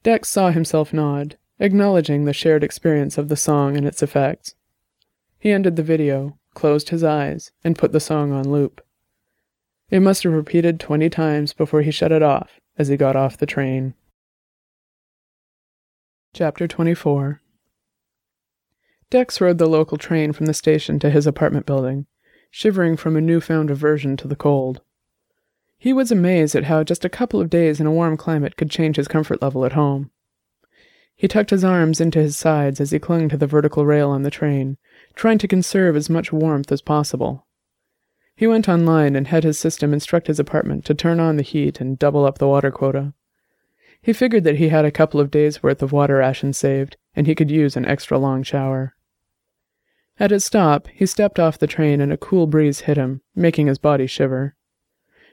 Dex 0.02 0.28
saw 0.28 0.50
himself 0.50 0.92
nod, 0.92 1.36
acknowledging 1.60 2.24
the 2.24 2.32
shared 2.32 2.62
experience 2.62 3.18
of 3.18 3.28
the 3.28 3.36
song 3.36 3.76
and 3.76 3.86
its 3.86 4.02
effects. 4.02 4.54
He 5.38 5.52
ended 5.52 5.76
the 5.76 5.82
video, 5.82 6.38
closed 6.54 6.88
his 6.88 7.04
eyes, 7.04 7.52
and 7.62 7.78
put 7.78 7.92
the 7.92 8.00
song 8.00 8.32
on 8.32 8.50
loop. 8.50 8.80
It 9.90 10.00
must 10.00 10.22
have 10.24 10.32
repeated 10.32 10.78
twenty 10.78 11.08
times 11.08 11.52
before 11.52 11.82
he 11.82 11.90
shut 11.90 12.12
it 12.12 12.22
off 12.22 12.60
as 12.76 12.88
he 12.88 12.96
got 12.96 13.16
off 13.16 13.38
the 13.38 13.46
train. 13.46 13.94
Chapter 16.34 16.68
24 16.68 17.40
Dex 19.10 19.40
rode 19.40 19.56
the 19.56 19.66
local 19.66 19.96
train 19.96 20.32
from 20.32 20.46
the 20.46 20.54
station 20.54 20.98
to 20.98 21.08
his 21.08 21.26
apartment 21.26 21.64
building, 21.64 22.06
shivering 22.50 22.96
from 22.96 23.16
a 23.16 23.20
newfound 23.22 23.70
aversion 23.70 24.16
to 24.18 24.28
the 24.28 24.36
cold. 24.36 24.82
He 25.78 25.92
was 25.92 26.12
amazed 26.12 26.54
at 26.54 26.64
how 26.64 26.84
just 26.84 27.04
a 27.04 27.08
couple 27.08 27.40
of 27.40 27.48
days 27.48 27.80
in 27.80 27.86
a 27.86 27.92
warm 27.92 28.16
climate 28.16 28.56
could 28.56 28.70
change 28.70 28.96
his 28.96 29.08
comfort 29.08 29.40
level 29.40 29.64
at 29.64 29.72
home. 29.72 30.10
He 31.18 31.26
tucked 31.26 31.50
his 31.50 31.64
arms 31.64 32.00
into 32.00 32.20
his 32.20 32.36
sides 32.36 32.80
as 32.80 32.92
he 32.92 33.00
clung 33.00 33.28
to 33.28 33.36
the 33.36 33.48
vertical 33.48 33.84
rail 33.84 34.08
on 34.10 34.22
the 34.22 34.30
train, 34.30 34.78
trying 35.16 35.38
to 35.38 35.48
conserve 35.48 35.96
as 35.96 36.08
much 36.08 36.32
warmth 36.32 36.70
as 36.70 36.80
possible. 36.80 37.44
He 38.36 38.46
went 38.46 38.68
online 38.68 39.16
and 39.16 39.26
had 39.26 39.42
his 39.42 39.58
system 39.58 39.92
instruct 39.92 40.28
his 40.28 40.38
apartment 40.38 40.84
to 40.84 40.94
turn 40.94 41.18
on 41.18 41.36
the 41.36 41.42
heat 41.42 41.80
and 41.80 41.98
double 41.98 42.24
up 42.24 42.38
the 42.38 42.46
water 42.46 42.70
quota. 42.70 43.14
He 44.00 44.12
figured 44.12 44.44
that 44.44 44.58
he 44.58 44.68
had 44.68 44.84
a 44.84 44.92
couple 44.92 45.18
of 45.18 45.32
days' 45.32 45.60
worth 45.60 45.82
of 45.82 45.90
water 45.90 46.18
rations 46.18 46.56
saved, 46.56 46.96
and 47.16 47.26
he 47.26 47.34
could 47.34 47.50
use 47.50 47.76
an 47.76 47.84
extra 47.84 48.16
long 48.16 48.44
shower. 48.44 48.94
At 50.20 50.30
his 50.30 50.44
stop, 50.44 50.86
he 50.86 51.04
stepped 51.04 51.40
off 51.40 51.58
the 51.58 51.66
train 51.66 52.00
and 52.00 52.12
a 52.12 52.16
cool 52.16 52.46
breeze 52.46 52.82
hit 52.82 52.96
him, 52.96 53.22
making 53.34 53.66
his 53.66 53.78
body 53.78 54.06
shiver. 54.06 54.54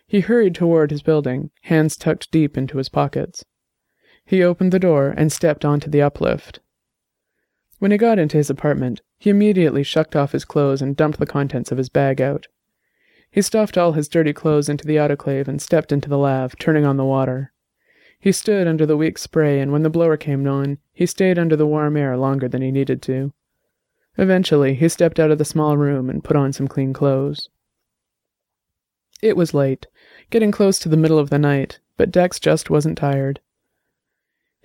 He 0.08 0.22
hurried 0.22 0.56
toward 0.56 0.90
his 0.90 1.04
building, 1.04 1.52
hands 1.62 1.96
tucked 1.96 2.32
deep 2.32 2.58
into 2.58 2.80
his 2.80 2.90
pockets. 2.90 3.46
He 4.26 4.44
opened 4.44 4.72
the 4.72 4.80
door 4.80 5.14
and 5.16 5.32
stepped 5.32 5.64
onto 5.64 5.90
the 5.90 6.02
uplift. 6.02 6.60
When 7.80 7.92
he 7.92 7.98
got 7.98 8.18
into 8.18 8.38
his 8.38 8.50
apartment, 8.50 9.02
he 9.20 9.30
immediately 9.30 9.84
shucked 9.84 10.16
off 10.16 10.32
his 10.32 10.46
clothes 10.46 10.82
and 10.82 10.96
dumped 10.96 11.20
the 11.20 11.26
contents 11.26 11.72
of 11.72 11.78
his 11.78 11.90
bag 11.90 12.20
out. 12.20 12.48
He 13.30 13.42
stuffed 13.42 13.78
all 13.78 13.92
his 13.92 14.08
dirty 14.08 14.34
clothes 14.34 14.70
into 14.70 14.88
the 14.88 14.96
autoclave 14.96 15.48
and 15.48 15.62
stepped 15.62 15.92
into 15.92 16.10
the 16.10 16.18
lav, 16.18 16.58
turning 16.58 16.86
on 16.86 16.98
the 16.98 17.06
water. 17.06 17.52
He 18.20 18.32
stood 18.32 18.66
under 18.66 18.86
the 18.86 18.98
weak 18.98 19.18
spray, 19.18 19.60
and 19.60 19.72
when 19.72 19.84
the 19.84 19.90
blower 19.90 20.18
came 20.18 20.48
on, 20.48 20.80
he 20.94 21.06
stayed 21.06 21.38
under 21.38 21.56
the 21.56 21.68
warm 21.68 21.96
air 21.98 22.18
longer 22.18 22.48
than 22.48 22.62
he 22.62 22.72
needed 22.72 23.02
to. 23.04 23.34
Eventually, 24.18 24.74
he 24.74 24.90
stepped 24.90 25.20
out 25.20 25.32
of 25.32 25.38
the 25.38 25.46
small 25.46 25.78
room 25.78 26.10
and 26.10 26.24
put 26.24 26.38
on 26.38 26.54
some 26.54 26.68
clean 26.68 26.94
clothes. 26.94 27.50
It 29.22 29.38
was 29.38 29.54
late, 29.54 29.88
getting 30.30 30.52
close 30.52 30.80
to 30.80 30.90
the 30.90 30.98
middle 30.98 31.20
of 31.20 31.30
the 31.30 31.38
night, 31.38 31.80
but 31.98 32.12
Dex 32.12 32.40
just 32.40 32.70
wasn't 32.70 32.98
tired. 32.98 33.42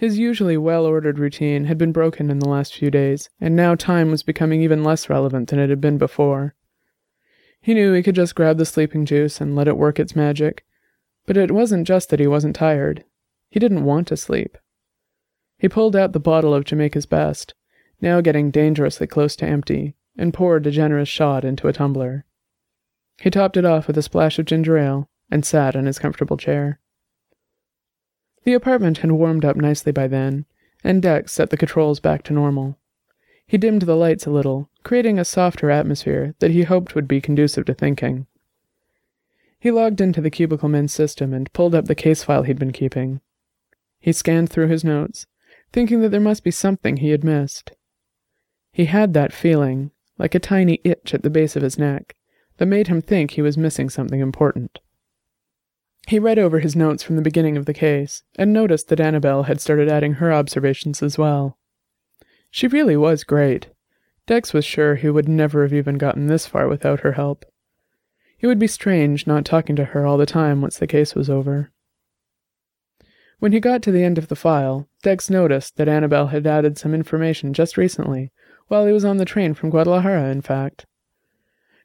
His 0.00 0.19
usually 0.19 0.57
well 0.57 0.87
ordered 0.87 1.19
routine 1.19 1.66
had 1.66 1.76
been 1.76 1.92
broken 1.92 2.30
in 2.30 2.38
the 2.38 2.49
last 2.49 2.75
few 2.75 2.90
days, 2.90 3.28
and 3.38 3.54
now 3.54 3.75
time 3.75 4.11
was 4.11 4.23
becoming 4.23 4.62
even 4.62 4.83
less 4.83 5.11
relevant 5.11 5.50
than 5.50 5.59
it 5.59 5.69
had 5.69 5.78
been 5.78 5.99
before. 5.99 6.54
He 7.61 7.75
knew 7.75 7.92
he 7.92 8.02
could 8.02 8.14
just 8.14 8.35
grab 8.35 8.57
the 8.57 8.64
sleeping 8.64 9.04
juice 9.04 9.42
and 9.42 9.54
let 9.54 9.69
it 9.69 9.76
work 9.76 10.00
its 10.00 10.16
magic, 10.16 10.64
but 11.26 11.37
it 11.37 11.50
wasn't 11.50 11.87
just 11.87 12.09
that 12.09 12.19
he 12.19 12.26
wasn't 12.26 12.57
tired. 12.57 13.04
He 13.50 13.61
didn't 13.61 13.85
want 13.85 14.09
to 14.09 14.16
sleep. 14.16 14.57
He 15.59 15.69
pulled 15.69 15.95
out 15.95 16.14
the 16.14 16.19
bottle 16.19 16.54
of 16.54 16.64
Jamaica's 16.64 17.04
Best, 17.04 17.52
now 18.00 18.23
getting 18.23 18.50
dangerously 18.50 19.07
close 19.07 19.37
to 19.37 19.47
empty, 19.47 19.97
and 20.16 20.33
poured 20.33 20.66
a 20.66 20.71
generous 20.71 21.11
shot 21.11 21.45
into 21.45 21.69
a 21.69 21.75
tumbler. 21.75 22.25
He 23.21 23.28
topped 23.28 23.59
it 23.59 23.66
off 23.66 23.87
with 23.87 23.99
a 23.99 24.02
splash 24.02 24.38
of 24.38 24.47
ginger 24.47 24.78
ale 24.78 25.11
and 25.30 25.45
sat 25.45 25.76
in 25.76 25.85
his 25.85 25.99
comfortable 25.99 26.38
chair. 26.38 26.80
The 28.44 28.54
apartment 28.54 28.99
had 28.99 29.12
warmed 29.12 29.44
up 29.44 29.56
nicely 29.56 29.92
by 29.92 30.06
then, 30.06 30.47
and 30.82 31.02
Dex 31.02 31.32
set 31.32 31.50
the 31.50 31.56
controls 31.56 32.00
back 32.00 32.23
to 32.25 32.32
normal. 32.32 32.78
He 33.47 33.59
dimmed 33.59 33.82
the 33.82 33.97
lights 33.97 34.26
a 34.26 34.30
little, 34.30 34.70
creating 34.82 35.18
a 35.18 35.25
softer 35.25 35.70
atmosphere 35.70 36.35
that 36.38 36.52
he 36.52 36.62
hoped 36.62 36.94
would 36.94 37.09
be 37.09 37.20
conducive 37.20 37.64
to 37.66 37.75
thinking. 37.75 38.26
He 39.59 39.70
logged 39.70 40.00
into 40.00 40.20
the 40.20 40.30
Cubicle 40.30 40.68
Men's 40.68 40.94
system 40.94 41.35
and 41.35 41.52
pulled 41.52 41.75
up 41.75 41.85
the 41.85 41.94
case 41.94 42.25
file 42.25 42.44
he'd 42.44 42.59
been 42.59 42.73
keeping. 42.73 43.20
He 43.99 44.12
scanned 44.12 44.49
through 44.49 44.68
his 44.68 44.85
notes, 44.85 45.26
thinking 45.73 46.00
that 46.00 46.09
there 46.09 46.20
must 46.20 46.42
be 46.42 46.50
something 46.50 46.97
he 46.97 47.11
had 47.11 47.25
missed. 47.25 47.73
He 48.73 48.87
had 48.87 49.12
that 49.12 49.32
feeling, 49.32 49.90
like 50.16 50.35
a 50.35 50.38
tiny 50.38 50.80
itch 50.85 51.12
at 51.12 51.23
the 51.23 51.28
base 51.28 51.56
of 51.56 51.62
his 51.62 51.78
neck, 51.78 52.14
that 52.56 52.66
made 52.66 52.87
him 52.87 53.02
think 53.02 53.32
he 53.32 53.42
was 53.42 53.59
missing 53.59 53.90
something 53.90 54.20
important. 54.20 54.78
He 56.07 56.19
read 56.19 56.38
over 56.38 56.59
his 56.59 56.75
notes 56.75 57.02
from 57.02 57.16
the 57.16 57.23
beginning 57.23 57.57
of 57.57 57.66
the 57.66 57.75
case, 57.75 58.23
and 58.37 58.52
noticed 58.52 58.88
that 58.88 59.00
Annabelle 59.00 59.45
had 59.45 59.61
started 59.61 59.88
adding 59.88 60.14
her 60.14 60.33
observations 60.33 61.02
as 61.02 61.16
well. 61.16 61.59
She 62.50 62.66
really 62.66 62.97
was 62.97 63.23
great. 63.23 63.69
Dex 64.26 64.52
was 64.52 64.64
sure 64.64 64.97
he 64.97 65.11
would 65.11 65.28
never 65.28 65.62
have 65.62 65.73
even 65.73 65.99
gotten 65.99 66.26
this 66.26 66.47
far 66.47 66.69
without 66.69 67.00
her 67.00 67.12
help. 67.12 67.45
It 68.40 68.47
would 68.47 68.59
be 68.59 68.66
strange 68.66 69.26
not 69.26 69.45
talking 69.45 69.76
to 69.76 69.87
her 69.87 70.07
all 70.07 70.16
the 70.16 70.26
time 70.26 70.61
once 70.61 70.78
the 70.78 70.87
case 70.87 71.14
was 71.14 71.28
over. 71.28 71.71
When 73.38 73.52
he 73.52 73.61
got 73.61 73.83
to 73.83 73.92
the 73.92 74.04
end 74.04 74.19
of 74.19 74.28
the 74.28 74.37
file, 74.37 74.88
Dex 75.02 75.30
noticed 75.30 75.76
that 75.76 75.88
Annabelle 75.88 76.28
had 76.28 76.47
added 76.47 76.76
some 76.76 76.95
information 76.95 77.52
just 77.52 77.76
recently, 77.76 78.33
while 78.69 78.87
he 78.87 78.92
was 78.92 79.04
on 79.04 79.16
the 79.16 79.25
train 79.25 79.54
from 79.54 79.71
Guadalajara, 79.71 80.30
in 80.30 80.42
fact. 80.42 80.87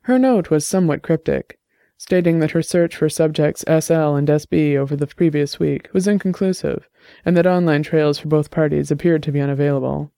Her 0.04 0.20
note 0.20 0.50
was 0.50 0.68
somewhat 0.68 1.02
cryptic, 1.02 1.58
stating 1.98 2.40
that 2.40 2.52
her 2.52 2.62
search 2.62 2.96
for 2.96 3.10
subjects 3.10 3.64
SL 3.68 4.16
and 4.16 4.28
SB 4.28 4.76
over 4.76 4.96
the 4.96 5.08
previous 5.08 5.60
week 5.60 5.90
was 5.94 6.08
inconclusive, 6.08 6.90
and 7.24 7.36
that 7.38 7.48
online 7.48 7.84
trails 7.84 8.20
for 8.20 8.28
both 8.28 8.52
parties 8.52 8.92
appeared 8.92 9.24
to 9.24 9.32
be 9.32 9.42
unavailable. 9.42 10.12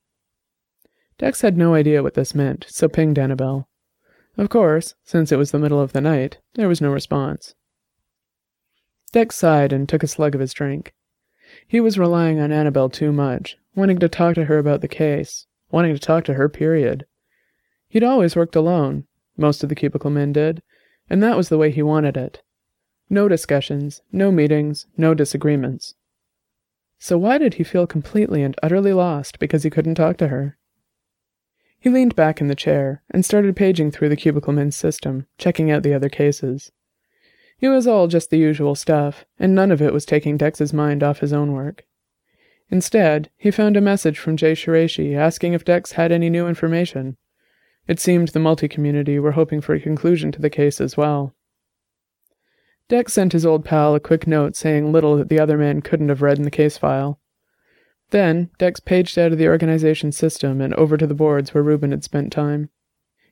Dex 1.18 1.40
had 1.40 1.56
no 1.56 1.74
idea 1.74 2.02
what 2.02 2.14
this 2.14 2.34
meant, 2.34 2.66
so 2.68 2.88
pinged 2.88 3.18
Annabelle. 3.18 3.68
Of 4.36 4.48
course, 4.48 4.94
since 5.04 5.32
it 5.32 5.36
was 5.36 5.50
the 5.50 5.58
middle 5.58 5.80
of 5.80 5.92
the 5.92 6.00
night, 6.00 6.38
there 6.54 6.68
was 6.68 6.80
no 6.80 6.92
response. 6.92 7.54
Dex 9.12 9.34
sighed 9.34 9.72
and 9.72 9.88
took 9.88 10.02
a 10.02 10.08
slug 10.08 10.34
of 10.34 10.40
his 10.40 10.52
drink. 10.52 10.94
He 11.66 11.80
was 11.80 11.98
relying 11.98 12.38
on 12.38 12.52
Annabelle 12.52 12.90
too 12.90 13.10
much, 13.10 13.56
wanting 13.74 13.98
to 13.98 14.08
talk 14.08 14.34
to 14.34 14.44
her 14.44 14.58
about 14.58 14.80
the 14.80 14.88
case, 14.88 15.46
wanting 15.70 15.94
to 15.94 16.00
talk 16.00 16.24
to 16.24 16.34
her, 16.34 16.48
period. 16.48 17.06
He'd 17.88 18.04
always 18.04 18.36
worked 18.36 18.54
alone, 18.54 19.06
most 19.36 19.62
of 19.62 19.68
the 19.70 19.74
cubicle 19.74 20.10
men 20.10 20.32
did, 20.32 20.62
and 21.08 21.22
that 21.22 21.36
was 21.36 21.48
the 21.48 21.58
way 21.58 21.70
he 21.70 21.82
wanted 21.82 22.16
it. 22.16 22.42
No 23.10 23.28
discussions, 23.28 24.02
no 24.12 24.30
meetings, 24.30 24.86
no 24.96 25.14
disagreements. 25.14 25.94
So 26.98 27.16
why 27.16 27.38
did 27.38 27.54
he 27.54 27.64
feel 27.64 27.86
completely 27.86 28.42
and 28.42 28.56
utterly 28.62 28.92
lost 28.92 29.38
because 29.38 29.62
he 29.62 29.70
couldn't 29.70 29.94
talk 29.94 30.16
to 30.18 30.28
her? 30.28 30.58
He 31.80 31.90
leaned 31.90 32.16
back 32.16 32.40
in 32.40 32.48
the 32.48 32.56
chair 32.56 33.02
and 33.10 33.24
started 33.24 33.54
paging 33.56 33.92
through 33.92 34.08
the 34.08 34.16
cubicle 34.16 34.52
men's 34.52 34.76
system, 34.76 35.26
checking 35.38 35.70
out 35.70 35.84
the 35.84 35.94
other 35.94 36.08
cases. 36.08 36.72
It 37.60 37.68
was 37.68 37.86
all 37.86 38.08
just 38.08 38.30
the 38.30 38.38
usual 38.38 38.74
stuff, 38.74 39.24
and 39.38 39.54
none 39.54 39.70
of 39.70 39.80
it 39.80 39.92
was 39.92 40.04
taking 40.04 40.36
Dex's 40.36 40.72
mind 40.72 41.02
off 41.02 41.20
his 41.20 41.32
own 41.32 41.52
work. 41.52 41.84
Instead, 42.70 43.30
he 43.36 43.50
found 43.50 43.76
a 43.76 43.80
message 43.80 44.18
from 44.18 44.36
Jay 44.36 44.52
Shiraishi 44.52 45.16
asking 45.16 45.54
if 45.54 45.64
Dex 45.64 45.92
had 45.92 46.12
any 46.12 46.28
new 46.28 46.46
information. 46.46 47.16
It 47.88 47.98
seemed 47.98 48.28
the 48.28 48.38
multi 48.38 48.68
community 48.68 49.18
were 49.18 49.32
hoping 49.32 49.62
for 49.62 49.74
a 49.74 49.80
conclusion 49.80 50.30
to 50.32 50.42
the 50.42 50.50
case 50.50 50.78
as 50.78 50.96
well. 50.96 51.34
Dex 52.88 53.14
sent 53.14 53.32
his 53.32 53.46
old 53.46 53.64
pal 53.64 53.94
a 53.94 54.00
quick 54.00 54.26
note 54.26 54.56
saying 54.56 54.92
little 54.92 55.16
that 55.16 55.30
the 55.30 55.40
other 55.40 55.56
man 55.56 55.80
couldn't 55.80 56.10
have 56.10 56.22
read 56.22 56.36
in 56.36 56.44
the 56.44 56.50
case 56.50 56.76
file. 56.76 57.18
Then, 58.10 58.50
Dex 58.58 58.78
paged 58.78 59.18
out 59.18 59.32
of 59.32 59.38
the 59.38 59.48
organization 59.48 60.12
system 60.12 60.60
and 60.60 60.74
over 60.74 60.96
to 60.98 61.06
the 61.06 61.14
boards 61.14 61.52
where 61.52 61.62
Reuben 61.62 61.90
had 61.90 62.04
spent 62.04 62.30
time. 62.30 62.68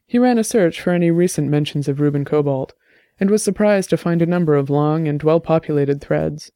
He 0.07 0.19
ran 0.19 0.39
a 0.39 0.45
search 0.45 0.81
for 0.81 0.91
any 0.91 1.11
recent 1.11 1.49
mentions 1.49 1.87
of 1.87 2.01
Reuben 2.01 2.25
Cobalt, 2.25 2.73
and 3.19 3.31
was 3.31 3.43
surprised 3.43 3.91
to 3.91 3.97
find 3.97 4.23
a 4.23 4.27
number 4.27 4.55
of 4.55 4.71
long 4.71 5.07
and 5.09 5.23
well 5.23 5.41
populated 5.41 6.01
threads. 6.01 6.51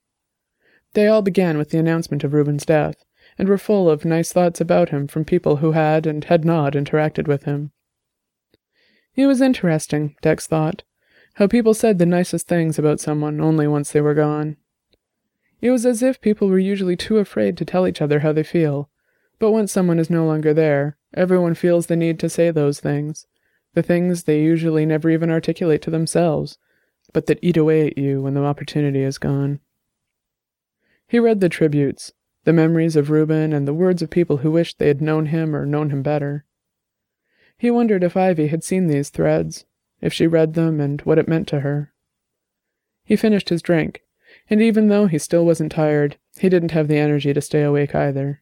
They 0.95 1.07
all 1.07 1.23
began 1.23 1.59
with 1.59 1.71
the 1.71 1.79
announcement 1.79 2.25
of 2.25 2.33
Reuben's 2.33 2.67
death, 2.67 3.05
and 3.39 3.49
were 3.49 3.59
full 3.59 3.91
of 3.91 4.05
nice 4.05 4.33
thoughts 4.33 4.61
about 4.61 4.91
him 4.91 5.07
from 5.07 5.25
people 5.25 5.57
who 5.57 5.73
had 5.73 6.07
and 6.07 6.25
had 6.25 6.45
not 6.45 6.75
interacted 6.75 7.27
with 7.27 7.45
him. 7.45 7.73
It 9.21 9.27
was 9.27 9.43
interesting, 9.43 10.17
Dex 10.23 10.47
thought, 10.47 10.83
how 11.35 11.47
people 11.47 11.75
said 11.75 11.99
the 11.99 12.07
nicest 12.07 12.49
things 12.49 12.79
about 12.79 13.01
someone 13.01 13.39
only 13.39 13.69
once 13.69 13.93
they 13.93 14.01
were 14.01 14.15
gone. 14.15 14.57
It 15.61 15.71
was 15.71 15.85
as 15.85 16.03
if 16.03 16.23
people 16.23 16.49
were 16.49 16.59
usually 16.59 16.97
too 16.97 17.19
afraid 17.19 17.59
to 17.59 17.67
tell 17.67 17.87
each 17.87 18.01
other 18.01 18.21
how 18.21 18.33
they 18.33 18.43
feel, 18.43 18.89
but 19.39 19.51
once 19.51 19.73
someone 19.73 19.99
is 19.99 20.09
no 20.09 20.25
longer 20.25 20.55
there, 20.55 20.97
everyone 21.13 21.53
feels 21.53 21.87
the 21.87 21.97
need 21.97 22.19
to 22.21 22.31
say 22.31 22.51
those 22.51 22.81
things, 22.81 23.27
the 23.75 23.83
things 23.83 24.23
they 24.23 24.41
usually 24.41 24.87
never 24.87 25.11
even 25.11 25.29
articulate 25.29 25.83
to 25.83 25.91
themselves, 25.91 26.57
but 27.13 27.27
that 27.27 27.41
eat 27.43 27.59
away 27.59 27.89
at 27.89 27.99
you 27.99 28.23
when 28.23 28.33
the 28.33 28.43
opportunity 28.43 29.03
is 29.03 29.19
gone. 29.19 29.61
He 31.07 31.19
read 31.19 31.41
the 31.41 31.51
tributes, 31.51 32.15
the 32.45 32.55
memories 32.55 32.97
of 32.97 33.11
Reuben 33.11 33.53
and 33.53 33.69
the 33.69 33.75
words 33.75 34.01
of 34.01 34.09
people 34.09 34.39
who 34.39 34.51
wished 34.51 34.79
they 34.79 34.89
had 34.89 35.03
known 35.03 35.27
him 35.27 35.55
or 35.55 35.67
known 35.67 35.91
him 35.91 36.03
better. 36.03 36.47
He 37.61 37.71
wondered 37.71 38.03
if 38.03 38.17
Ivy 38.17 38.47
had 38.47 38.65
seen 38.65 38.87
these 38.87 39.11
threads, 39.11 39.67
if 40.01 40.15
she 40.15 40.27
read 40.27 40.55
them 40.55 40.81
and 40.81 40.99
what 41.03 41.19
it 41.19 41.29
meant 41.29 41.47
to 41.49 41.61
her. 41.61 41.93
He 43.05 43.17
finished 43.17 43.51
his 43.51 43.61
drink, 43.61 44.01
and 44.49 44.63
even 44.63 44.89
though 44.89 45.09
he 45.09 45.19
still 45.19 45.45
wasn't 45.45 45.73
tired, 45.73 46.17
he 46.39 46.49
didn't 46.49 46.71
have 46.71 46.89
the 46.89 46.97
energy 46.97 47.35
to 47.35 47.41
stay 47.43 47.63
awake 47.63 47.95
either. 47.95 48.41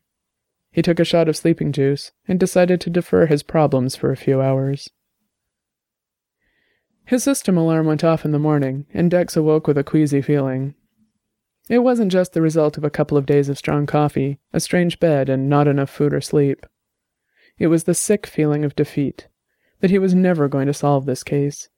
He 0.70 0.82
took 0.82 1.00
a 1.00 1.04
shot 1.04 1.28
of 1.28 1.36
sleeping 1.36 1.72
juice 1.72 2.12
and 2.28 2.38
decided 2.38 2.80
to 2.80 2.90
defer 2.90 3.26
his 3.26 3.42
problems 3.42 3.96
for 3.96 4.12
a 4.12 4.16
few 4.16 4.40
hours. 4.40 4.88
His 7.04 7.24
system 7.24 7.56
alarm 7.56 7.86
went 7.86 8.04
off 8.04 8.24
in 8.24 8.30
the 8.30 8.38
morning, 8.38 8.86
and 8.94 9.10
Dex 9.10 9.36
awoke 9.36 9.66
with 9.66 9.78
a 9.78 9.82
queasy 9.82 10.22
feeling. 10.22 10.76
It 11.68 11.80
wasn't 11.80 12.12
just 12.12 12.34
the 12.34 12.40
result 12.40 12.78
of 12.78 12.84
a 12.84 12.88
couple 12.88 13.18
of 13.18 13.26
days 13.26 13.48
of 13.48 13.58
strong 13.58 13.84
coffee, 13.84 14.38
a 14.52 14.60
strange 14.60 15.00
bed, 15.00 15.28
and 15.28 15.50
not 15.50 15.66
enough 15.66 15.90
food 15.90 16.14
or 16.14 16.20
sleep. 16.20 16.64
It 17.58 17.66
was 17.66 17.84
the 17.84 17.94
sick 17.94 18.26
feeling 18.26 18.64
of 18.64 18.76
defeat, 18.76 19.28
that 19.80 19.90
he 19.90 19.98
was 19.98 20.14
never 20.14 20.48
going 20.48 20.66
to 20.66 20.74
solve 20.74 21.06
this 21.06 21.24
case. 21.24 21.68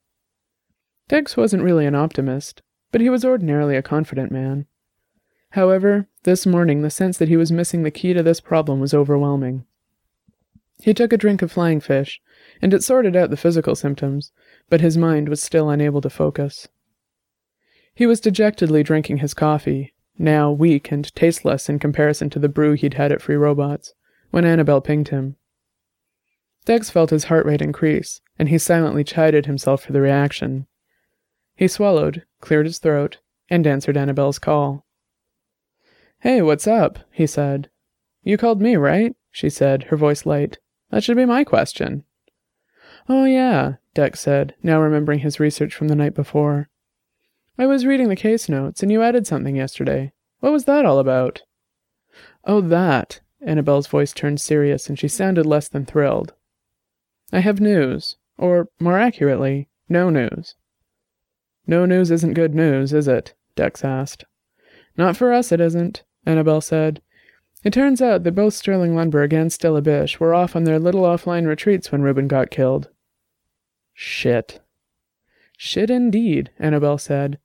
Dex 1.07 1.35
wasn't 1.35 1.63
really 1.63 1.85
an 1.85 1.95
optimist, 1.95 2.61
but 2.91 3.01
he 3.01 3.09
was 3.09 3.25
ordinarily 3.25 3.75
a 3.75 3.81
confident 3.81 4.31
man. 4.31 4.65
However, 5.51 6.07
this 6.23 6.45
morning 6.45 6.81
the 6.81 6.89
sense 6.89 7.17
that 7.17 7.27
he 7.27 7.35
was 7.35 7.51
missing 7.51 7.83
the 7.83 7.91
key 7.91 8.13
to 8.13 8.23
this 8.23 8.39
problem 8.39 8.79
was 8.79 8.93
overwhelming. 8.93 9.65
He 10.81 10.93
took 10.93 11.11
a 11.11 11.17
drink 11.17 11.41
of 11.41 11.51
flying 11.51 11.79
fish, 11.79 12.21
and 12.61 12.73
it 12.73 12.83
sorted 12.83 13.15
out 13.15 13.29
the 13.29 13.37
physical 13.37 13.75
symptoms, 13.75 14.31
but 14.69 14.81
his 14.81 14.97
mind 14.97 15.29
was 15.29 15.41
still 15.41 15.69
unable 15.69 16.01
to 16.01 16.09
focus. 16.09 16.67
He 17.93 18.05
was 18.05 18.21
dejectedly 18.21 18.83
drinking 18.83 19.17
his 19.17 19.33
coffee, 19.33 19.93
now 20.17 20.51
weak 20.51 20.91
and 20.91 21.13
tasteless 21.15 21.69
in 21.69 21.79
comparison 21.79 22.29
to 22.31 22.39
the 22.39 22.49
brew 22.49 22.73
he'd 22.73 22.93
had 22.93 23.11
at 23.11 23.21
Free 23.21 23.35
Robots, 23.35 23.93
when 24.29 24.45
Annabelle 24.45 24.81
pinged 24.81 25.09
him. 25.09 25.35
Dex 26.65 26.89
felt 26.89 27.09
his 27.09 27.25
heart 27.25 27.45
rate 27.45 27.61
increase, 27.61 28.21
and 28.37 28.49
he 28.49 28.57
silently 28.57 29.03
chided 29.03 29.45
himself 29.45 29.83
for 29.83 29.93
the 29.93 30.01
reaction. 30.01 30.67
He 31.55 31.67
swallowed, 31.67 32.23
cleared 32.39 32.67
his 32.67 32.79
throat, 32.79 33.17
and 33.49 33.65
answered 33.65 33.97
Annabelle's 33.97 34.39
call. 34.39 34.85
Hey, 36.19 36.41
what's 36.41 36.67
up? 36.67 36.99
he 37.11 37.25
said. 37.25 37.69
You 38.23 38.37
called 38.37 38.61
me, 38.61 38.75
right? 38.75 39.15
she 39.31 39.49
said, 39.49 39.83
her 39.83 39.97
voice 39.97 40.25
light. 40.25 40.59
That 40.91 41.03
should 41.03 41.17
be 41.17 41.25
my 41.25 41.43
question. 41.43 42.03
Oh, 43.09 43.25
yeah, 43.25 43.75
Dex 43.95 44.19
said, 44.19 44.53
now 44.61 44.79
remembering 44.79 45.19
his 45.19 45.39
research 45.39 45.73
from 45.73 45.87
the 45.87 45.95
night 45.95 46.13
before. 46.13 46.69
I 47.57 47.65
was 47.65 47.85
reading 47.85 48.09
the 48.09 48.15
case 48.15 48.47
notes, 48.47 48.83
and 48.83 48.91
you 48.91 49.01
added 49.01 49.25
something 49.25 49.55
yesterday. 49.55 50.13
What 50.39 50.51
was 50.51 50.65
that 50.65 50.85
all 50.85 50.99
about? 50.99 51.41
Oh, 52.45 52.61
that. 52.61 53.21
Annabelle's 53.41 53.87
voice 53.87 54.13
turned 54.13 54.39
serious, 54.39 54.87
and 54.87 54.99
she 54.99 55.07
sounded 55.07 55.45
less 55.45 55.67
than 55.67 55.85
thrilled. 55.85 56.33
I 57.31 57.39
have 57.39 57.61
news, 57.61 58.17
or, 58.37 58.67
more 58.79 58.97
accurately, 58.97 59.69
no 59.87 60.09
news. 60.09 60.55
No 61.67 61.85
news 61.85 62.11
isn't 62.11 62.33
good 62.33 62.53
news, 62.53 62.93
is 62.93 63.07
it? 63.07 63.33
Dex 63.55 63.83
asked. 63.83 64.25
Not 64.97 65.15
for 65.15 65.31
us, 65.31 65.51
it 65.51 65.61
isn't, 65.61 66.03
Annabelle 66.25 66.61
said. 66.61 67.01
It 67.63 67.73
turns 67.73 68.01
out 68.01 68.23
that 68.23 68.33
both 68.33 68.53
Sterling 68.53 68.93
Lundberg 68.95 69.33
and 69.33 69.53
Stella 69.53 69.81
Bish 69.81 70.19
were 70.19 70.33
off 70.33 70.55
on 70.55 70.63
their 70.63 70.79
little 70.79 71.03
offline 71.03 71.47
retreats 71.47 71.91
when 71.91 72.01
Reuben 72.01 72.27
got 72.27 72.49
killed. 72.49 72.89
Shit. 73.93 74.61
Shit 75.57 75.91
indeed, 75.91 76.49
Annabelle 76.57 76.97
said. 76.97 77.37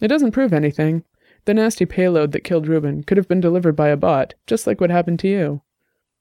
It 0.00 0.08
doesn't 0.08 0.32
prove 0.32 0.52
anything. 0.52 1.04
The 1.44 1.54
nasty 1.54 1.84
payload 1.84 2.32
that 2.32 2.44
killed 2.44 2.68
Reuben 2.68 3.02
could 3.02 3.16
have 3.16 3.28
been 3.28 3.40
delivered 3.40 3.74
by 3.74 3.88
a 3.88 3.96
bot, 3.96 4.34
just 4.46 4.66
like 4.66 4.80
what 4.80 4.90
happened 4.90 5.18
to 5.20 5.28
you. 5.28 5.62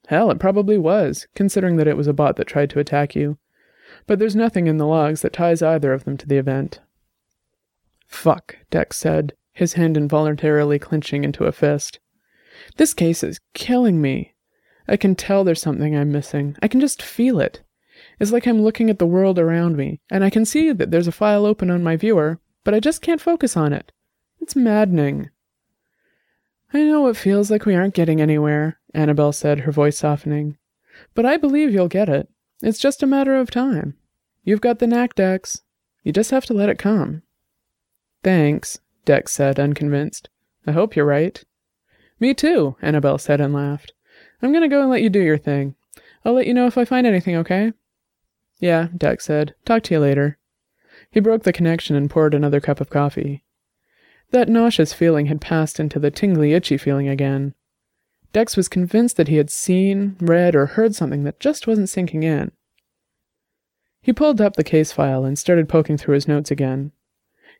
Hell, 0.08 0.30
it 0.32 0.40
probably 0.40 0.78
was, 0.78 1.28
considering 1.34 1.78
that 1.78 1.88
it 1.88 1.98
was 1.98 2.08
a 2.08 2.14
bot 2.14 2.36
that 2.36 2.48
tried 2.48 2.70
to 2.72 2.80
attack 2.80 3.16
you. 3.16 3.38
But 4.06 4.20
there's 4.20 4.36
nothing 4.36 4.68
in 4.68 4.78
the 4.78 4.88
logs 4.88 5.22
that 5.22 5.34
ties 5.34 5.62
either 5.62 5.94
of 5.94 6.04
them 6.04 6.18
to 6.18 6.28
the 6.28 6.38
event. 6.38 6.80
Fuck, 8.08 8.58
Dex 8.70 8.98
said, 8.98 9.34
his 9.54 9.74
hand 9.74 9.98
involuntarily 9.98 10.80
clenching 10.80 11.24
into 11.24 11.46
a 11.46 11.52
fist. 11.52 12.00
This 12.78 12.94
case 12.94 13.24
is 13.24 13.40
killing 13.54 14.02
me. 14.02 14.34
I 14.88 14.98
can 14.98 15.16
tell 15.16 15.44
there's 15.44 15.62
something 15.62 15.96
I'm 15.96 16.12
missing. 16.12 16.56
I 16.62 16.68
can 16.68 16.80
just 16.80 17.02
feel 17.02 17.40
it. 17.40 17.62
It's 18.20 18.32
like 18.32 18.48
I'm 18.48 18.62
looking 18.62 18.90
at 18.90 19.00
the 19.00 19.06
world 19.06 19.40
around 19.40 19.78
me, 19.78 20.02
and 20.12 20.24
I 20.24 20.30
can 20.30 20.46
see 20.46 20.72
that 20.72 20.92
there's 20.92 21.08
a 21.08 21.12
file 21.12 21.46
open 21.46 21.70
on 21.70 21.84
my 21.84 21.96
viewer, 21.96 22.40
but 22.64 22.74
I 22.74 22.80
just 22.80 23.02
can't 23.02 23.22
focus 23.22 23.56
on 23.56 23.72
it. 23.74 23.92
It's 24.42 24.56
maddening. 24.56 25.30
I 26.74 26.84
know 26.84 27.08
it 27.08 27.18
feels 27.18 27.52
like 27.52 27.66
we 27.66 27.76
aren't 27.76 27.94
getting 27.94 28.20
anywhere, 28.20 28.80
Annabelle 28.94 29.32
said, 29.32 29.62
her 29.62 29.72
voice 29.72 30.00
softening. 30.00 30.58
But 31.14 31.26
I 31.26 31.38
believe 31.38 31.72
you'll 31.72 31.88
get 31.88 32.10
it. 32.10 32.30
It's 32.62 32.80
just 32.80 33.04
a 33.04 33.08
matter 33.08 33.36
of 33.36 33.52
time. 33.52 33.96
You've 34.44 34.62
got 34.62 34.80
the 34.80 34.88
knack, 34.88 35.14
Dex. 35.14 35.62
You 36.04 36.12
just 36.12 36.32
have 36.32 36.46
to 36.46 36.54
let 36.54 36.70
it 36.70 36.80
come. 36.80 37.22
Thanks, 38.24 38.80
Dex 39.06 39.34
said, 39.34 39.60
unconvinced. 39.60 40.30
I 40.66 40.72
hope 40.72 40.96
you're 40.96 41.06
right. 41.06 41.44
Me 42.20 42.34
too, 42.34 42.76
Annabelle 42.82 43.18
said 43.18 43.40
and 43.40 43.54
laughed. 43.54 43.94
I'm 44.42 44.52
gonna 44.52 44.70
go 44.70 44.82
and 44.82 44.90
let 44.90 45.02
you 45.02 45.10
do 45.10 45.22
your 45.22 45.38
thing. 45.38 45.76
I'll 46.26 46.34
let 46.34 46.48
you 46.48 46.54
know 46.54 46.68
if 46.68 46.78
I 46.78 46.86
find 46.86 47.06
anything, 47.06 47.36
okay? 47.38 47.74
Yeah, 48.60 48.88
Dex 48.96 49.26
said. 49.26 49.56
Talk 49.66 49.84
to 49.84 49.94
you 49.94 50.00
later. 50.00 50.38
He 51.12 51.20
broke 51.20 51.44
the 51.44 51.54
connection 51.54 51.96
and 51.96 52.10
poured 52.10 52.34
another 52.34 52.60
cup 52.60 52.82
of 52.82 52.90
coffee. 52.90 53.43
That 54.34 54.50
nauseous 54.50 54.94
feeling 54.94 55.28
had 55.28 55.42
passed 55.42 55.80
into 55.80 56.00
the 56.00 56.10
tingly, 56.10 56.54
itchy 56.54 56.76
feeling 56.76 57.08
again. 57.08 57.54
Dex 58.34 58.58
was 58.58 58.68
convinced 58.68 59.16
that 59.18 59.28
he 59.28 59.36
had 59.36 59.52
seen, 59.52 60.16
read, 60.20 60.56
or 60.56 60.66
heard 60.66 60.96
something 60.96 61.24
that 61.24 61.40
just 61.40 61.68
wasn't 61.68 61.90
sinking 61.90 62.24
in. 62.24 62.52
He 64.02 64.12
pulled 64.12 64.42
up 64.42 64.56
the 64.56 64.64
case 64.64 64.92
file 64.92 65.24
and 65.24 65.38
started 65.38 65.70
poking 65.70 66.00
through 66.00 66.16
his 66.16 66.28
notes 66.28 66.50
again. 66.50 66.94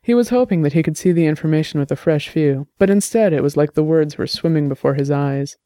He 0.02 0.14
was 0.14 0.30
hoping 0.30 0.62
that 0.62 0.72
he 0.72 0.82
could 0.82 0.96
see 0.96 1.12
the 1.12 1.26
information 1.26 1.78
with 1.78 1.92
a 1.92 1.96
fresh 1.96 2.28
view, 2.28 2.66
but 2.76 2.90
instead 2.90 3.32
it 3.32 3.44
was 3.44 3.56
like 3.56 3.74
the 3.74 3.84
words 3.84 4.18
were 4.18 4.26
swimming 4.26 4.68
before 4.68 4.94
his 4.94 5.12
eyes. 5.12 5.56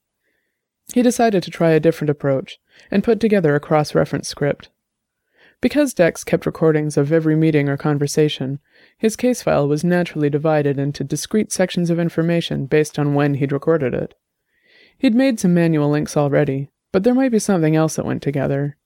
He 0.93 1.01
decided 1.01 1.43
to 1.43 1.51
try 1.51 1.71
a 1.71 1.81
different 1.81 2.11
approach 2.11 2.61
and 2.91 3.03
put 3.03 3.19
together 3.19 3.55
a 3.55 3.61
cross 3.61 3.95
reference 3.95 4.29
script. 4.29 4.69
Because 5.63 5.95
Dex 5.95 6.23
kept 6.23 6.45
recordings 6.45 6.99
of 6.99 7.13
every 7.13 7.35
meeting 7.35 7.69
or 7.71 7.79
conversation, 7.79 8.61
his 8.99 9.15
case 9.15 9.43
file 9.43 9.69
was 9.69 9.85
naturally 9.85 10.29
divided 10.29 10.79
into 10.79 11.05
discrete 11.05 11.53
sections 11.53 11.89
of 11.89 12.01
information 12.01 12.67
based 12.67 12.99
on 12.99 13.15
when 13.15 13.35
he'd 13.35 13.53
recorded 13.53 13.95
it. 13.95 14.15
He'd 14.99 15.15
made 15.15 15.39
some 15.39 15.55
manual 15.55 15.89
links 15.89 16.17
already, 16.17 16.71
but 16.91 17.05
there 17.05 17.15
might 17.15 17.31
be 17.31 17.39
something 17.39 17.77
else 17.77 17.95
that 17.95 18.05
went 18.05 18.23
together. 18.23 18.77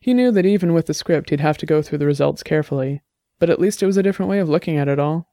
He 0.00 0.12
knew 0.12 0.30
that 0.32 0.44
even 0.44 0.74
with 0.74 0.86
the 0.86 0.94
script 0.94 1.30
he'd 1.30 1.40
have 1.40 1.56
to 1.58 1.66
go 1.66 1.80
through 1.80 1.98
the 1.98 2.06
results 2.06 2.42
carefully, 2.42 3.02
but 3.38 3.48
at 3.48 3.58
least 3.58 3.82
it 3.82 3.86
was 3.86 3.96
a 3.96 4.02
different 4.02 4.28
way 4.28 4.38
of 4.38 4.50
looking 4.50 4.76
at 4.76 4.88
it 4.88 4.98
all. 4.98 5.28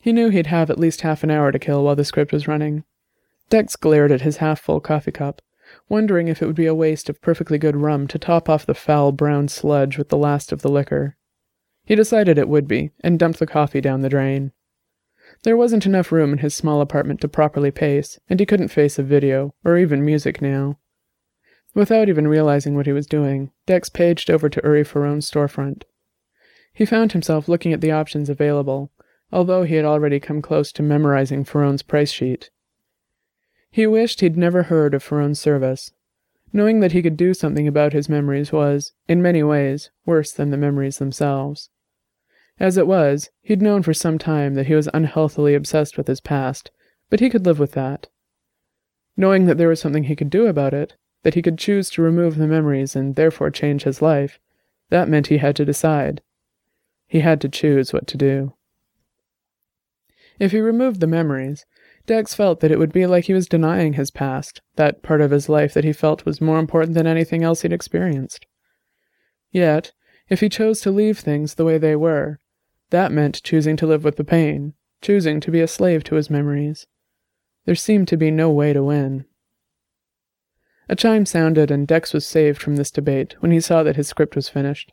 He 0.00 0.12
knew 0.12 0.30
he'd 0.30 0.46
have 0.46 0.70
at 0.70 0.78
least 0.78 1.02
half 1.02 1.22
an 1.22 1.30
hour 1.30 1.52
to 1.52 1.58
kill 1.58 1.84
while 1.84 1.96
the 1.96 2.04
script 2.04 2.32
was 2.32 2.48
running. 2.48 2.84
Dex 3.50 3.76
glared 3.76 4.10
at 4.10 4.22
his 4.22 4.38
half 4.38 4.60
full 4.60 4.80
coffee 4.80 5.12
cup, 5.12 5.42
wondering 5.88 6.28
if 6.28 6.40
it 6.40 6.46
would 6.46 6.56
be 6.56 6.66
a 6.66 6.74
waste 6.74 7.10
of 7.10 7.20
perfectly 7.20 7.58
good 7.58 7.76
rum 7.76 8.08
to 8.08 8.18
top 8.18 8.48
off 8.48 8.64
the 8.64 8.74
foul 8.74 9.12
brown 9.12 9.48
sludge 9.48 9.98
with 9.98 10.08
the 10.08 10.16
last 10.16 10.50
of 10.50 10.62
the 10.62 10.70
liquor. 10.70 11.16
He 11.86 11.94
decided 11.94 12.36
it 12.36 12.48
would 12.48 12.66
be, 12.66 12.90
and 13.00 13.18
dumped 13.18 13.38
the 13.38 13.46
coffee 13.46 13.80
down 13.80 14.02
the 14.02 14.08
drain. 14.08 14.52
There 15.44 15.56
wasn't 15.56 15.86
enough 15.86 16.10
room 16.10 16.32
in 16.32 16.38
his 16.38 16.54
small 16.54 16.80
apartment 16.80 17.20
to 17.20 17.28
properly 17.28 17.70
pace, 17.70 18.18
and 18.28 18.40
he 18.40 18.46
couldn't 18.46 18.68
face 18.68 18.98
a 18.98 19.04
video, 19.04 19.54
or 19.64 19.78
even 19.78 20.04
music 20.04 20.42
now. 20.42 20.78
Without 21.74 22.08
even 22.08 22.26
realizing 22.26 22.74
what 22.74 22.86
he 22.86 22.92
was 22.92 23.06
doing, 23.06 23.52
Dex 23.66 23.88
paged 23.88 24.30
over 24.30 24.48
to 24.48 24.60
Uri 24.64 24.82
Faron's 24.82 25.30
storefront. 25.30 25.84
He 26.72 26.84
found 26.84 27.12
himself 27.12 27.48
looking 27.48 27.72
at 27.72 27.80
the 27.80 27.92
options 27.92 28.28
available, 28.28 28.90
although 29.30 29.62
he 29.62 29.76
had 29.76 29.84
already 29.84 30.18
come 30.18 30.42
close 30.42 30.72
to 30.72 30.82
memorizing 30.82 31.44
Faron's 31.44 31.82
price 31.82 32.10
sheet. 32.10 32.50
He 33.70 33.86
wished 33.86 34.20
he'd 34.20 34.36
never 34.36 34.64
heard 34.64 34.94
of 34.94 35.02
Faron's 35.02 35.38
service. 35.38 35.92
Knowing 36.52 36.80
that 36.80 36.92
he 36.92 37.02
could 37.02 37.16
do 37.16 37.34
something 37.34 37.68
about 37.68 37.92
his 37.92 38.08
memories 38.08 38.52
was, 38.52 38.92
in 39.06 39.20
many 39.22 39.42
ways, 39.42 39.90
worse 40.04 40.32
than 40.32 40.50
the 40.50 40.56
memories 40.56 40.98
themselves. 40.98 41.70
As 42.58 42.78
it 42.78 42.86
was, 42.86 43.28
he'd 43.42 43.60
known 43.60 43.82
for 43.82 43.92
some 43.92 44.18
time 44.18 44.54
that 44.54 44.66
he 44.66 44.74
was 44.74 44.88
unhealthily 44.94 45.54
obsessed 45.54 45.98
with 45.98 46.06
his 46.06 46.20
past, 46.20 46.70
but 47.10 47.20
he 47.20 47.28
could 47.28 47.44
live 47.44 47.58
with 47.58 47.72
that. 47.72 48.08
Knowing 49.16 49.46
that 49.46 49.58
there 49.58 49.68
was 49.68 49.80
something 49.80 50.04
he 50.04 50.16
could 50.16 50.30
do 50.30 50.46
about 50.46 50.72
it, 50.72 50.94
that 51.22 51.34
he 51.34 51.42
could 51.42 51.58
choose 51.58 51.90
to 51.90 52.02
remove 52.02 52.36
the 52.36 52.46
memories 52.46 52.96
and 52.96 53.14
therefore 53.14 53.50
change 53.50 53.82
his 53.82 54.00
life, 54.00 54.38
that 54.90 55.08
meant 55.08 55.26
he 55.26 55.38
had 55.38 55.54
to 55.56 55.64
decide. 55.64 56.22
He 57.06 57.20
had 57.20 57.40
to 57.42 57.48
choose 57.48 57.92
what 57.92 58.06
to 58.08 58.16
do. 58.16 58.54
If 60.38 60.52
he 60.52 60.60
removed 60.60 61.00
the 61.00 61.06
memories, 61.06 61.66
Dex 62.06 62.34
felt 62.34 62.60
that 62.60 62.70
it 62.70 62.78
would 62.78 62.92
be 62.92 63.06
like 63.06 63.24
he 63.24 63.32
was 63.32 63.48
denying 63.48 63.94
his 63.94 64.10
past, 64.10 64.62
that 64.76 65.02
part 65.02 65.20
of 65.20 65.30
his 65.30 65.48
life 65.48 65.74
that 65.74 65.84
he 65.84 65.92
felt 65.92 66.24
was 66.24 66.40
more 66.40 66.58
important 66.58 66.94
than 66.94 67.06
anything 67.06 67.42
else 67.42 67.62
he'd 67.62 67.72
experienced. 67.72 68.46
Yet, 69.50 69.92
if 70.28 70.40
he 70.40 70.48
chose 70.48 70.80
to 70.80 70.90
leave 70.90 71.18
things 71.18 71.54
the 71.54 71.64
way 71.64 71.78
they 71.78 71.96
were, 71.96 72.38
that 72.90 73.12
meant 73.12 73.42
choosing 73.42 73.76
to 73.76 73.86
live 73.86 74.04
with 74.04 74.16
the 74.16 74.24
pain, 74.24 74.74
choosing 75.00 75.40
to 75.40 75.50
be 75.50 75.60
a 75.60 75.68
slave 75.68 76.04
to 76.04 76.14
his 76.14 76.30
memories. 76.30 76.86
There 77.64 77.74
seemed 77.74 78.08
to 78.08 78.16
be 78.16 78.30
no 78.30 78.50
way 78.50 78.72
to 78.72 78.82
win. 78.82 79.24
A 80.88 80.94
chime 80.94 81.26
sounded, 81.26 81.70
and 81.70 81.86
Dex 81.86 82.12
was 82.12 82.26
saved 82.26 82.62
from 82.62 82.76
this 82.76 82.92
debate 82.92 83.34
when 83.40 83.50
he 83.50 83.60
saw 83.60 83.82
that 83.82 83.96
his 83.96 84.06
script 84.06 84.36
was 84.36 84.48
finished. 84.48 84.92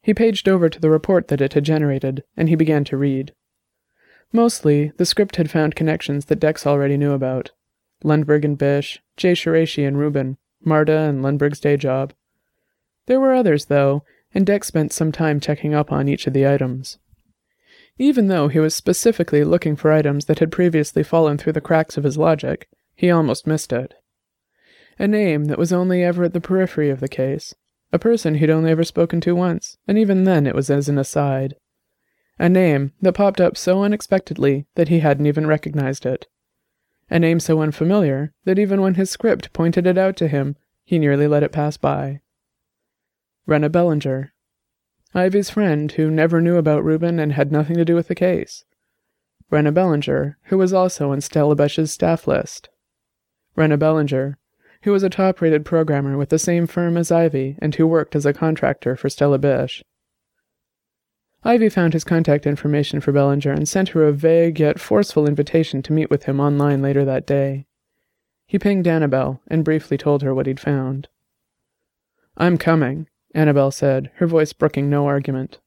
He 0.00 0.14
paged 0.14 0.48
over 0.48 0.68
to 0.68 0.80
the 0.80 0.90
report 0.90 1.28
that 1.28 1.40
it 1.40 1.52
had 1.52 1.64
generated, 1.64 2.24
and 2.36 2.48
he 2.48 2.54
began 2.54 2.84
to 2.84 2.96
read. 2.96 3.34
Mostly, 4.32 4.92
the 4.96 5.06
script 5.06 5.36
had 5.36 5.50
found 5.50 5.76
connections 5.76 6.26
that 6.26 6.40
Dex 6.40 6.66
already 6.66 6.96
knew 6.96 7.12
about. 7.12 7.52
Lundberg 8.02 8.44
and 8.44 8.58
Bish, 8.58 9.00
Jay 9.16 9.32
Shiraishi 9.32 9.86
and 9.86 9.98
Reuben, 9.98 10.38
Marta 10.62 10.98
and 10.98 11.22
Lundberg's 11.22 11.60
day 11.60 11.76
job. 11.76 12.12
There 13.06 13.20
were 13.20 13.34
others, 13.34 13.66
though, 13.66 14.04
and 14.34 14.44
Dex 14.44 14.66
spent 14.66 14.92
some 14.92 15.12
time 15.12 15.40
checking 15.40 15.72
up 15.72 15.92
on 15.92 16.08
each 16.08 16.26
of 16.26 16.32
the 16.32 16.46
items. 16.46 16.98
Even 17.96 18.26
though 18.26 18.48
he 18.48 18.58
was 18.58 18.74
specifically 18.74 19.44
looking 19.44 19.76
for 19.76 19.92
items 19.92 20.24
that 20.24 20.40
had 20.40 20.50
previously 20.50 21.04
fallen 21.04 21.38
through 21.38 21.52
the 21.52 21.60
cracks 21.60 21.96
of 21.96 22.04
his 22.04 22.18
logic, 22.18 22.68
he 22.96 23.10
almost 23.10 23.46
missed 23.46 23.72
it. 23.72 23.94
A 24.98 25.06
name 25.06 25.44
that 25.46 25.58
was 25.58 25.72
only 25.72 26.02
ever 26.02 26.24
at 26.24 26.32
the 26.32 26.40
periphery 26.40 26.90
of 26.90 27.00
the 27.00 27.08
case, 27.08 27.54
a 27.92 27.98
person 27.98 28.34
he'd 28.34 28.50
only 28.50 28.72
ever 28.72 28.82
spoken 28.82 29.20
to 29.20 29.36
once, 29.36 29.76
and 29.86 29.96
even 29.96 30.24
then 30.24 30.46
it 30.46 30.54
was 30.54 30.70
as 30.70 30.88
an 30.88 30.98
aside. 30.98 31.54
A 32.38 32.48
name 32.48 32.92
that 33.00 33.12
popped 33.12 33.40
up 33.40 33.56
so 33.56 33.84
unexpectedly 33.84 34.66
that 34.74 34.88
he 34.88 34.98
hadn't 34.98 35.26
even 35.26 35.46
recognized 35.46 36.04
it. 36.04 36.26
A 37.08 37.20
name 37.20 37.38
so 37.38 37.60
unfamiliar 37.60 38.32
that 38.44 38.58
even 38.58 38.80
when 38.80 38.94
his 38.94 39.10
script 39.10 39.52
pointed 39.52 39.86
it 39.86 39.96
out 39.96 40.16
to 40.16 40.26
him, 40.26 40.56
he 40.84 40.98
nearly 40.98 41.28
let 41.28 41.44
it 41.44 41.52
pass 41.52 41.76
by. 41.76 42.20
Rena 43.46 43.68
Bellinger. 43.68 44.32
Ivy's 45.14 45.50
friend 45.50 45.92
who 45.92 46.10
never 46.10 46.40
knew 46.40 46.56
about 46.56 46.82
Reuben 46.82 47.18
and 47.18 47.32
had 47.32 47.52
nothing 47.52 47.76
to 47.76 47.84
do 47.84 47.94
with 47.94 48.08
the 48.08 48.14
case. 48.14 48.64
Rena 49.50 49.70
Bellinger, 49.70 50.38
who 50.44 50.56
was 50.56 50.72
also 50.72 51.12
on 51.12 51.20
Stella 51.20 51.54
Bish's 51.54 51.92
staff 51.92 52.26
list. 52.26 52.70
Rena 53.54 53.76
Bellinger, 53.76 54.38
who 54.82 54.92
was 54.92 55.02
a 55.02 55.10
top 55.10 55.40
rated 55.40 55.64
programmer 55.64 56.16
with 56.16 56.30
the 56.30 56.38
same 56.38 56.66
firm 56.66 56.96
as 56.96 57.12
Ivy 57.12 57.56
and 57.60 57.74
who 57.74 57.86
worked 57.86 58.16
as 58.16 58.24
a 58.24 58.32
contractor 58.32 58.96
for 58.96 59.10
Stella 59.10 59.38
Bish. 59.38 59.84
Ivy 61.44 61.68
found 61.68 61.92
his 61.92 62.04
contact 62.04 62.46
information 62.46 63.02
for 63.02 63.12
Bellinger 63.12 63.52
and 63.52 63.68
sent 63.68 63.90
her 63.90 64.04
a 64.04 64.12
vague 64.12 64.58
yet 64.58 64.80
forceful 64.80 65.28
invitation 65.28 65.82
to 65.82 65.92
meet 65.92 66.08
with 66.08 66.24
him 66.24 66.40
online 66.40 66.80
later 66.80 67.04
that 67.04 67.26
day. 67.26 67.66
He 68.46 68.58
pinged 68.58 68.86
Annabelle 68.86 69.42
and 69.48 69.64
briefly 69.64 69.98
told 69.98 70.22
her 70.22 70.34
what 70.34 70.46
he'd 70.46 70.60
found. 70.60 71.08
I'm 72.36 72.56
coming, 72.56 73.08
Annabelle 73.34 73.72
said, 73.72 74.10
her 74.16 74.26
voice 74.26 74.52
brooking 74.52 74.88
no 74.88 75.06
argument. 75.06 75.58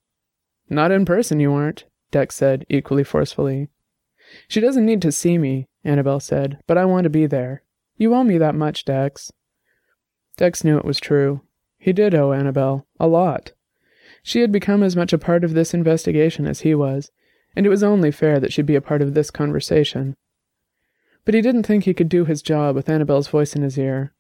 Not 0.70 0.92
in 0.92 1.06
person, 1.06 1.40
you 1.40 1.54
aren't, 1.54 1.86
Dex 2.12 2.36
said, 2.36 2.66
equally 2.70 3.04
forcefully. 3.04 3.70
She 4.48 4.60
doesn't 4.60 4.86
need 4.86 5.02
to 5.02 5.12
see 5.12 5.38
me, 5.38 5.68
Annabelle 5.84 6.20
said, 6.20 6.60
but 6.66 6.78
I 6.78 6.86
want 6.86 7.04
to 7.04 7.10
be 7.10 7.26
there. 7.26 7.64
You 7.98 8.14
owe 8.14 8.24
me 8.24 8.38
that 8.38 8.56
much, 8.56 8.86
Dex. 8.86 9.32
Dex 10.38 10.64
knew 10.64 10.78
it 10.78 10.86
was 10.86 11.00
true. 11.00 11.42
He 11.78 11.94
did 11.94 12.16
owe 12.16 12.32
Annabelle 12.32 12.86
a 13.00 13.08
lot. 13.08 13.52
She 14.24 14.42
had 14.42 14.52
become 14.52 14.84
as 14.84 14.96
much 14.96 15.14
a 15.14 15.18
part 15.18 15.44
of 15.44 15.54
this 15.54 15.74
investigation 15.74 16.46
as 16.48 16.62
he 16.62 16.76
was, 16.76 17.12
and 17.56 17.66
it 17.66 17.70
was 17.70 17.84
only 17.84 18.12
fair 18.12 18.40
that 18.40 18.54
she 18.54 18.62
be 18.62 18.76
a 18.76 18.82
part 18.82 19.02
of 19.02 19.14
this 19.14 19.32
conversation. 19.32 20.16
But 21.26 21.34
he 21.34 21.42
didn't 21.42 21.64
think 21.64 21.84
he 21.84 21.94
could 21.94 22.10
do 22.10 22.26
his 22.26 22.42
job 22.42 22.76
with 22.76 22.90
Annabelle's 22.90 23.28
voice 23.28 23.56
in 23.56 23.62
his 23.62 23.78
ear. 23.78 24.14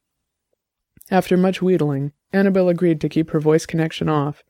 After 1.11 1.37
much 1.37 1.61
wheedling, 1.61 2.13
Annabelle 2.33 2.69
agreed 2.69 3.01
to 3.01 3.09
keep 3.09 3.31
her 3.31 3.39
voice 3.39 3.65
connection 3.65 4.09
off 4.09 4.43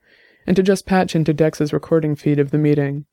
and 0.46 0.56
to 0.56 0.64
just 0.64 0.86
patch 0.86 1.16
into 1.16 1.34
Dex's 1.34 1.74
recording 1.74 2.16
feed 2.16 2.40
of 2.40 2.52
the 2.52 2.58
meeting. 2.58 3.06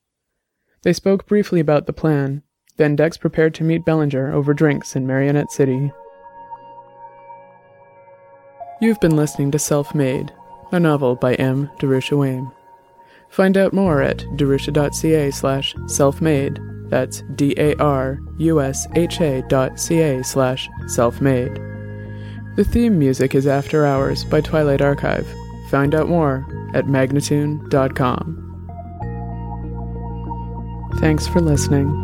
They 0.83 0.93
spoke 0.93 1.27
briefly 1.27 1.61
about 1.61 1.87
the 1.87 1.93
plan, 1.93 2.43
then 2.77 2.97
Dex 2.97 3.17
prepared 3.17 3.55
to 3.55 3.65
meet 3.65 3.85
Bellinger 3.85 4.33
over 4.33 4.55
drinks 4.55 4.97
in 4.97 5.07
Marionette 5.07 5.51
City. 5.51 5.93
You've 8.81 9.01
been 9.01 9.17
listening 9.17 9.51
to 9.53 9.59
Self 9.59 9.95
Made, 9.95 10.33
a 10.73 10.81
novel 10.81 11.17
by 11.17 11.35
M. 11.35 11.71
Darusha 11.79 12.17
Wehm. 12.19 12.53
Find 13.31 13.57
out 13.57 13.73
more 13.73 14.01
at 14.01 14.19
darusha.ca 14.37 15.31
slash 15.31 15.75
self-made. 15.87 16.61
That's 16.89 17.23
D-A-R-U-S-H-A 17.35 17.83
dot 19.49 19.81
C-A 19.81 20.23
slash 20.23 20.69
self-made. 20.87 21.74
The 22.57 22.65
theme 22.65 23.01
music 23.01 23.35
is 23.35 23.49
After 23.49 23.85
Hours 23.85 24.23
by 24.23 24.41
Twilight 24.41 24.81
Archive. 24.81 25.27
Find 25.71 25.93
out 25.93 26.09
more 26.09 26.47
at 26.73 26.85
magnatune.com. 26.85 28.41
Thanks 31.01 31.27
for 31.27 31.41
listening. 31.41 32.04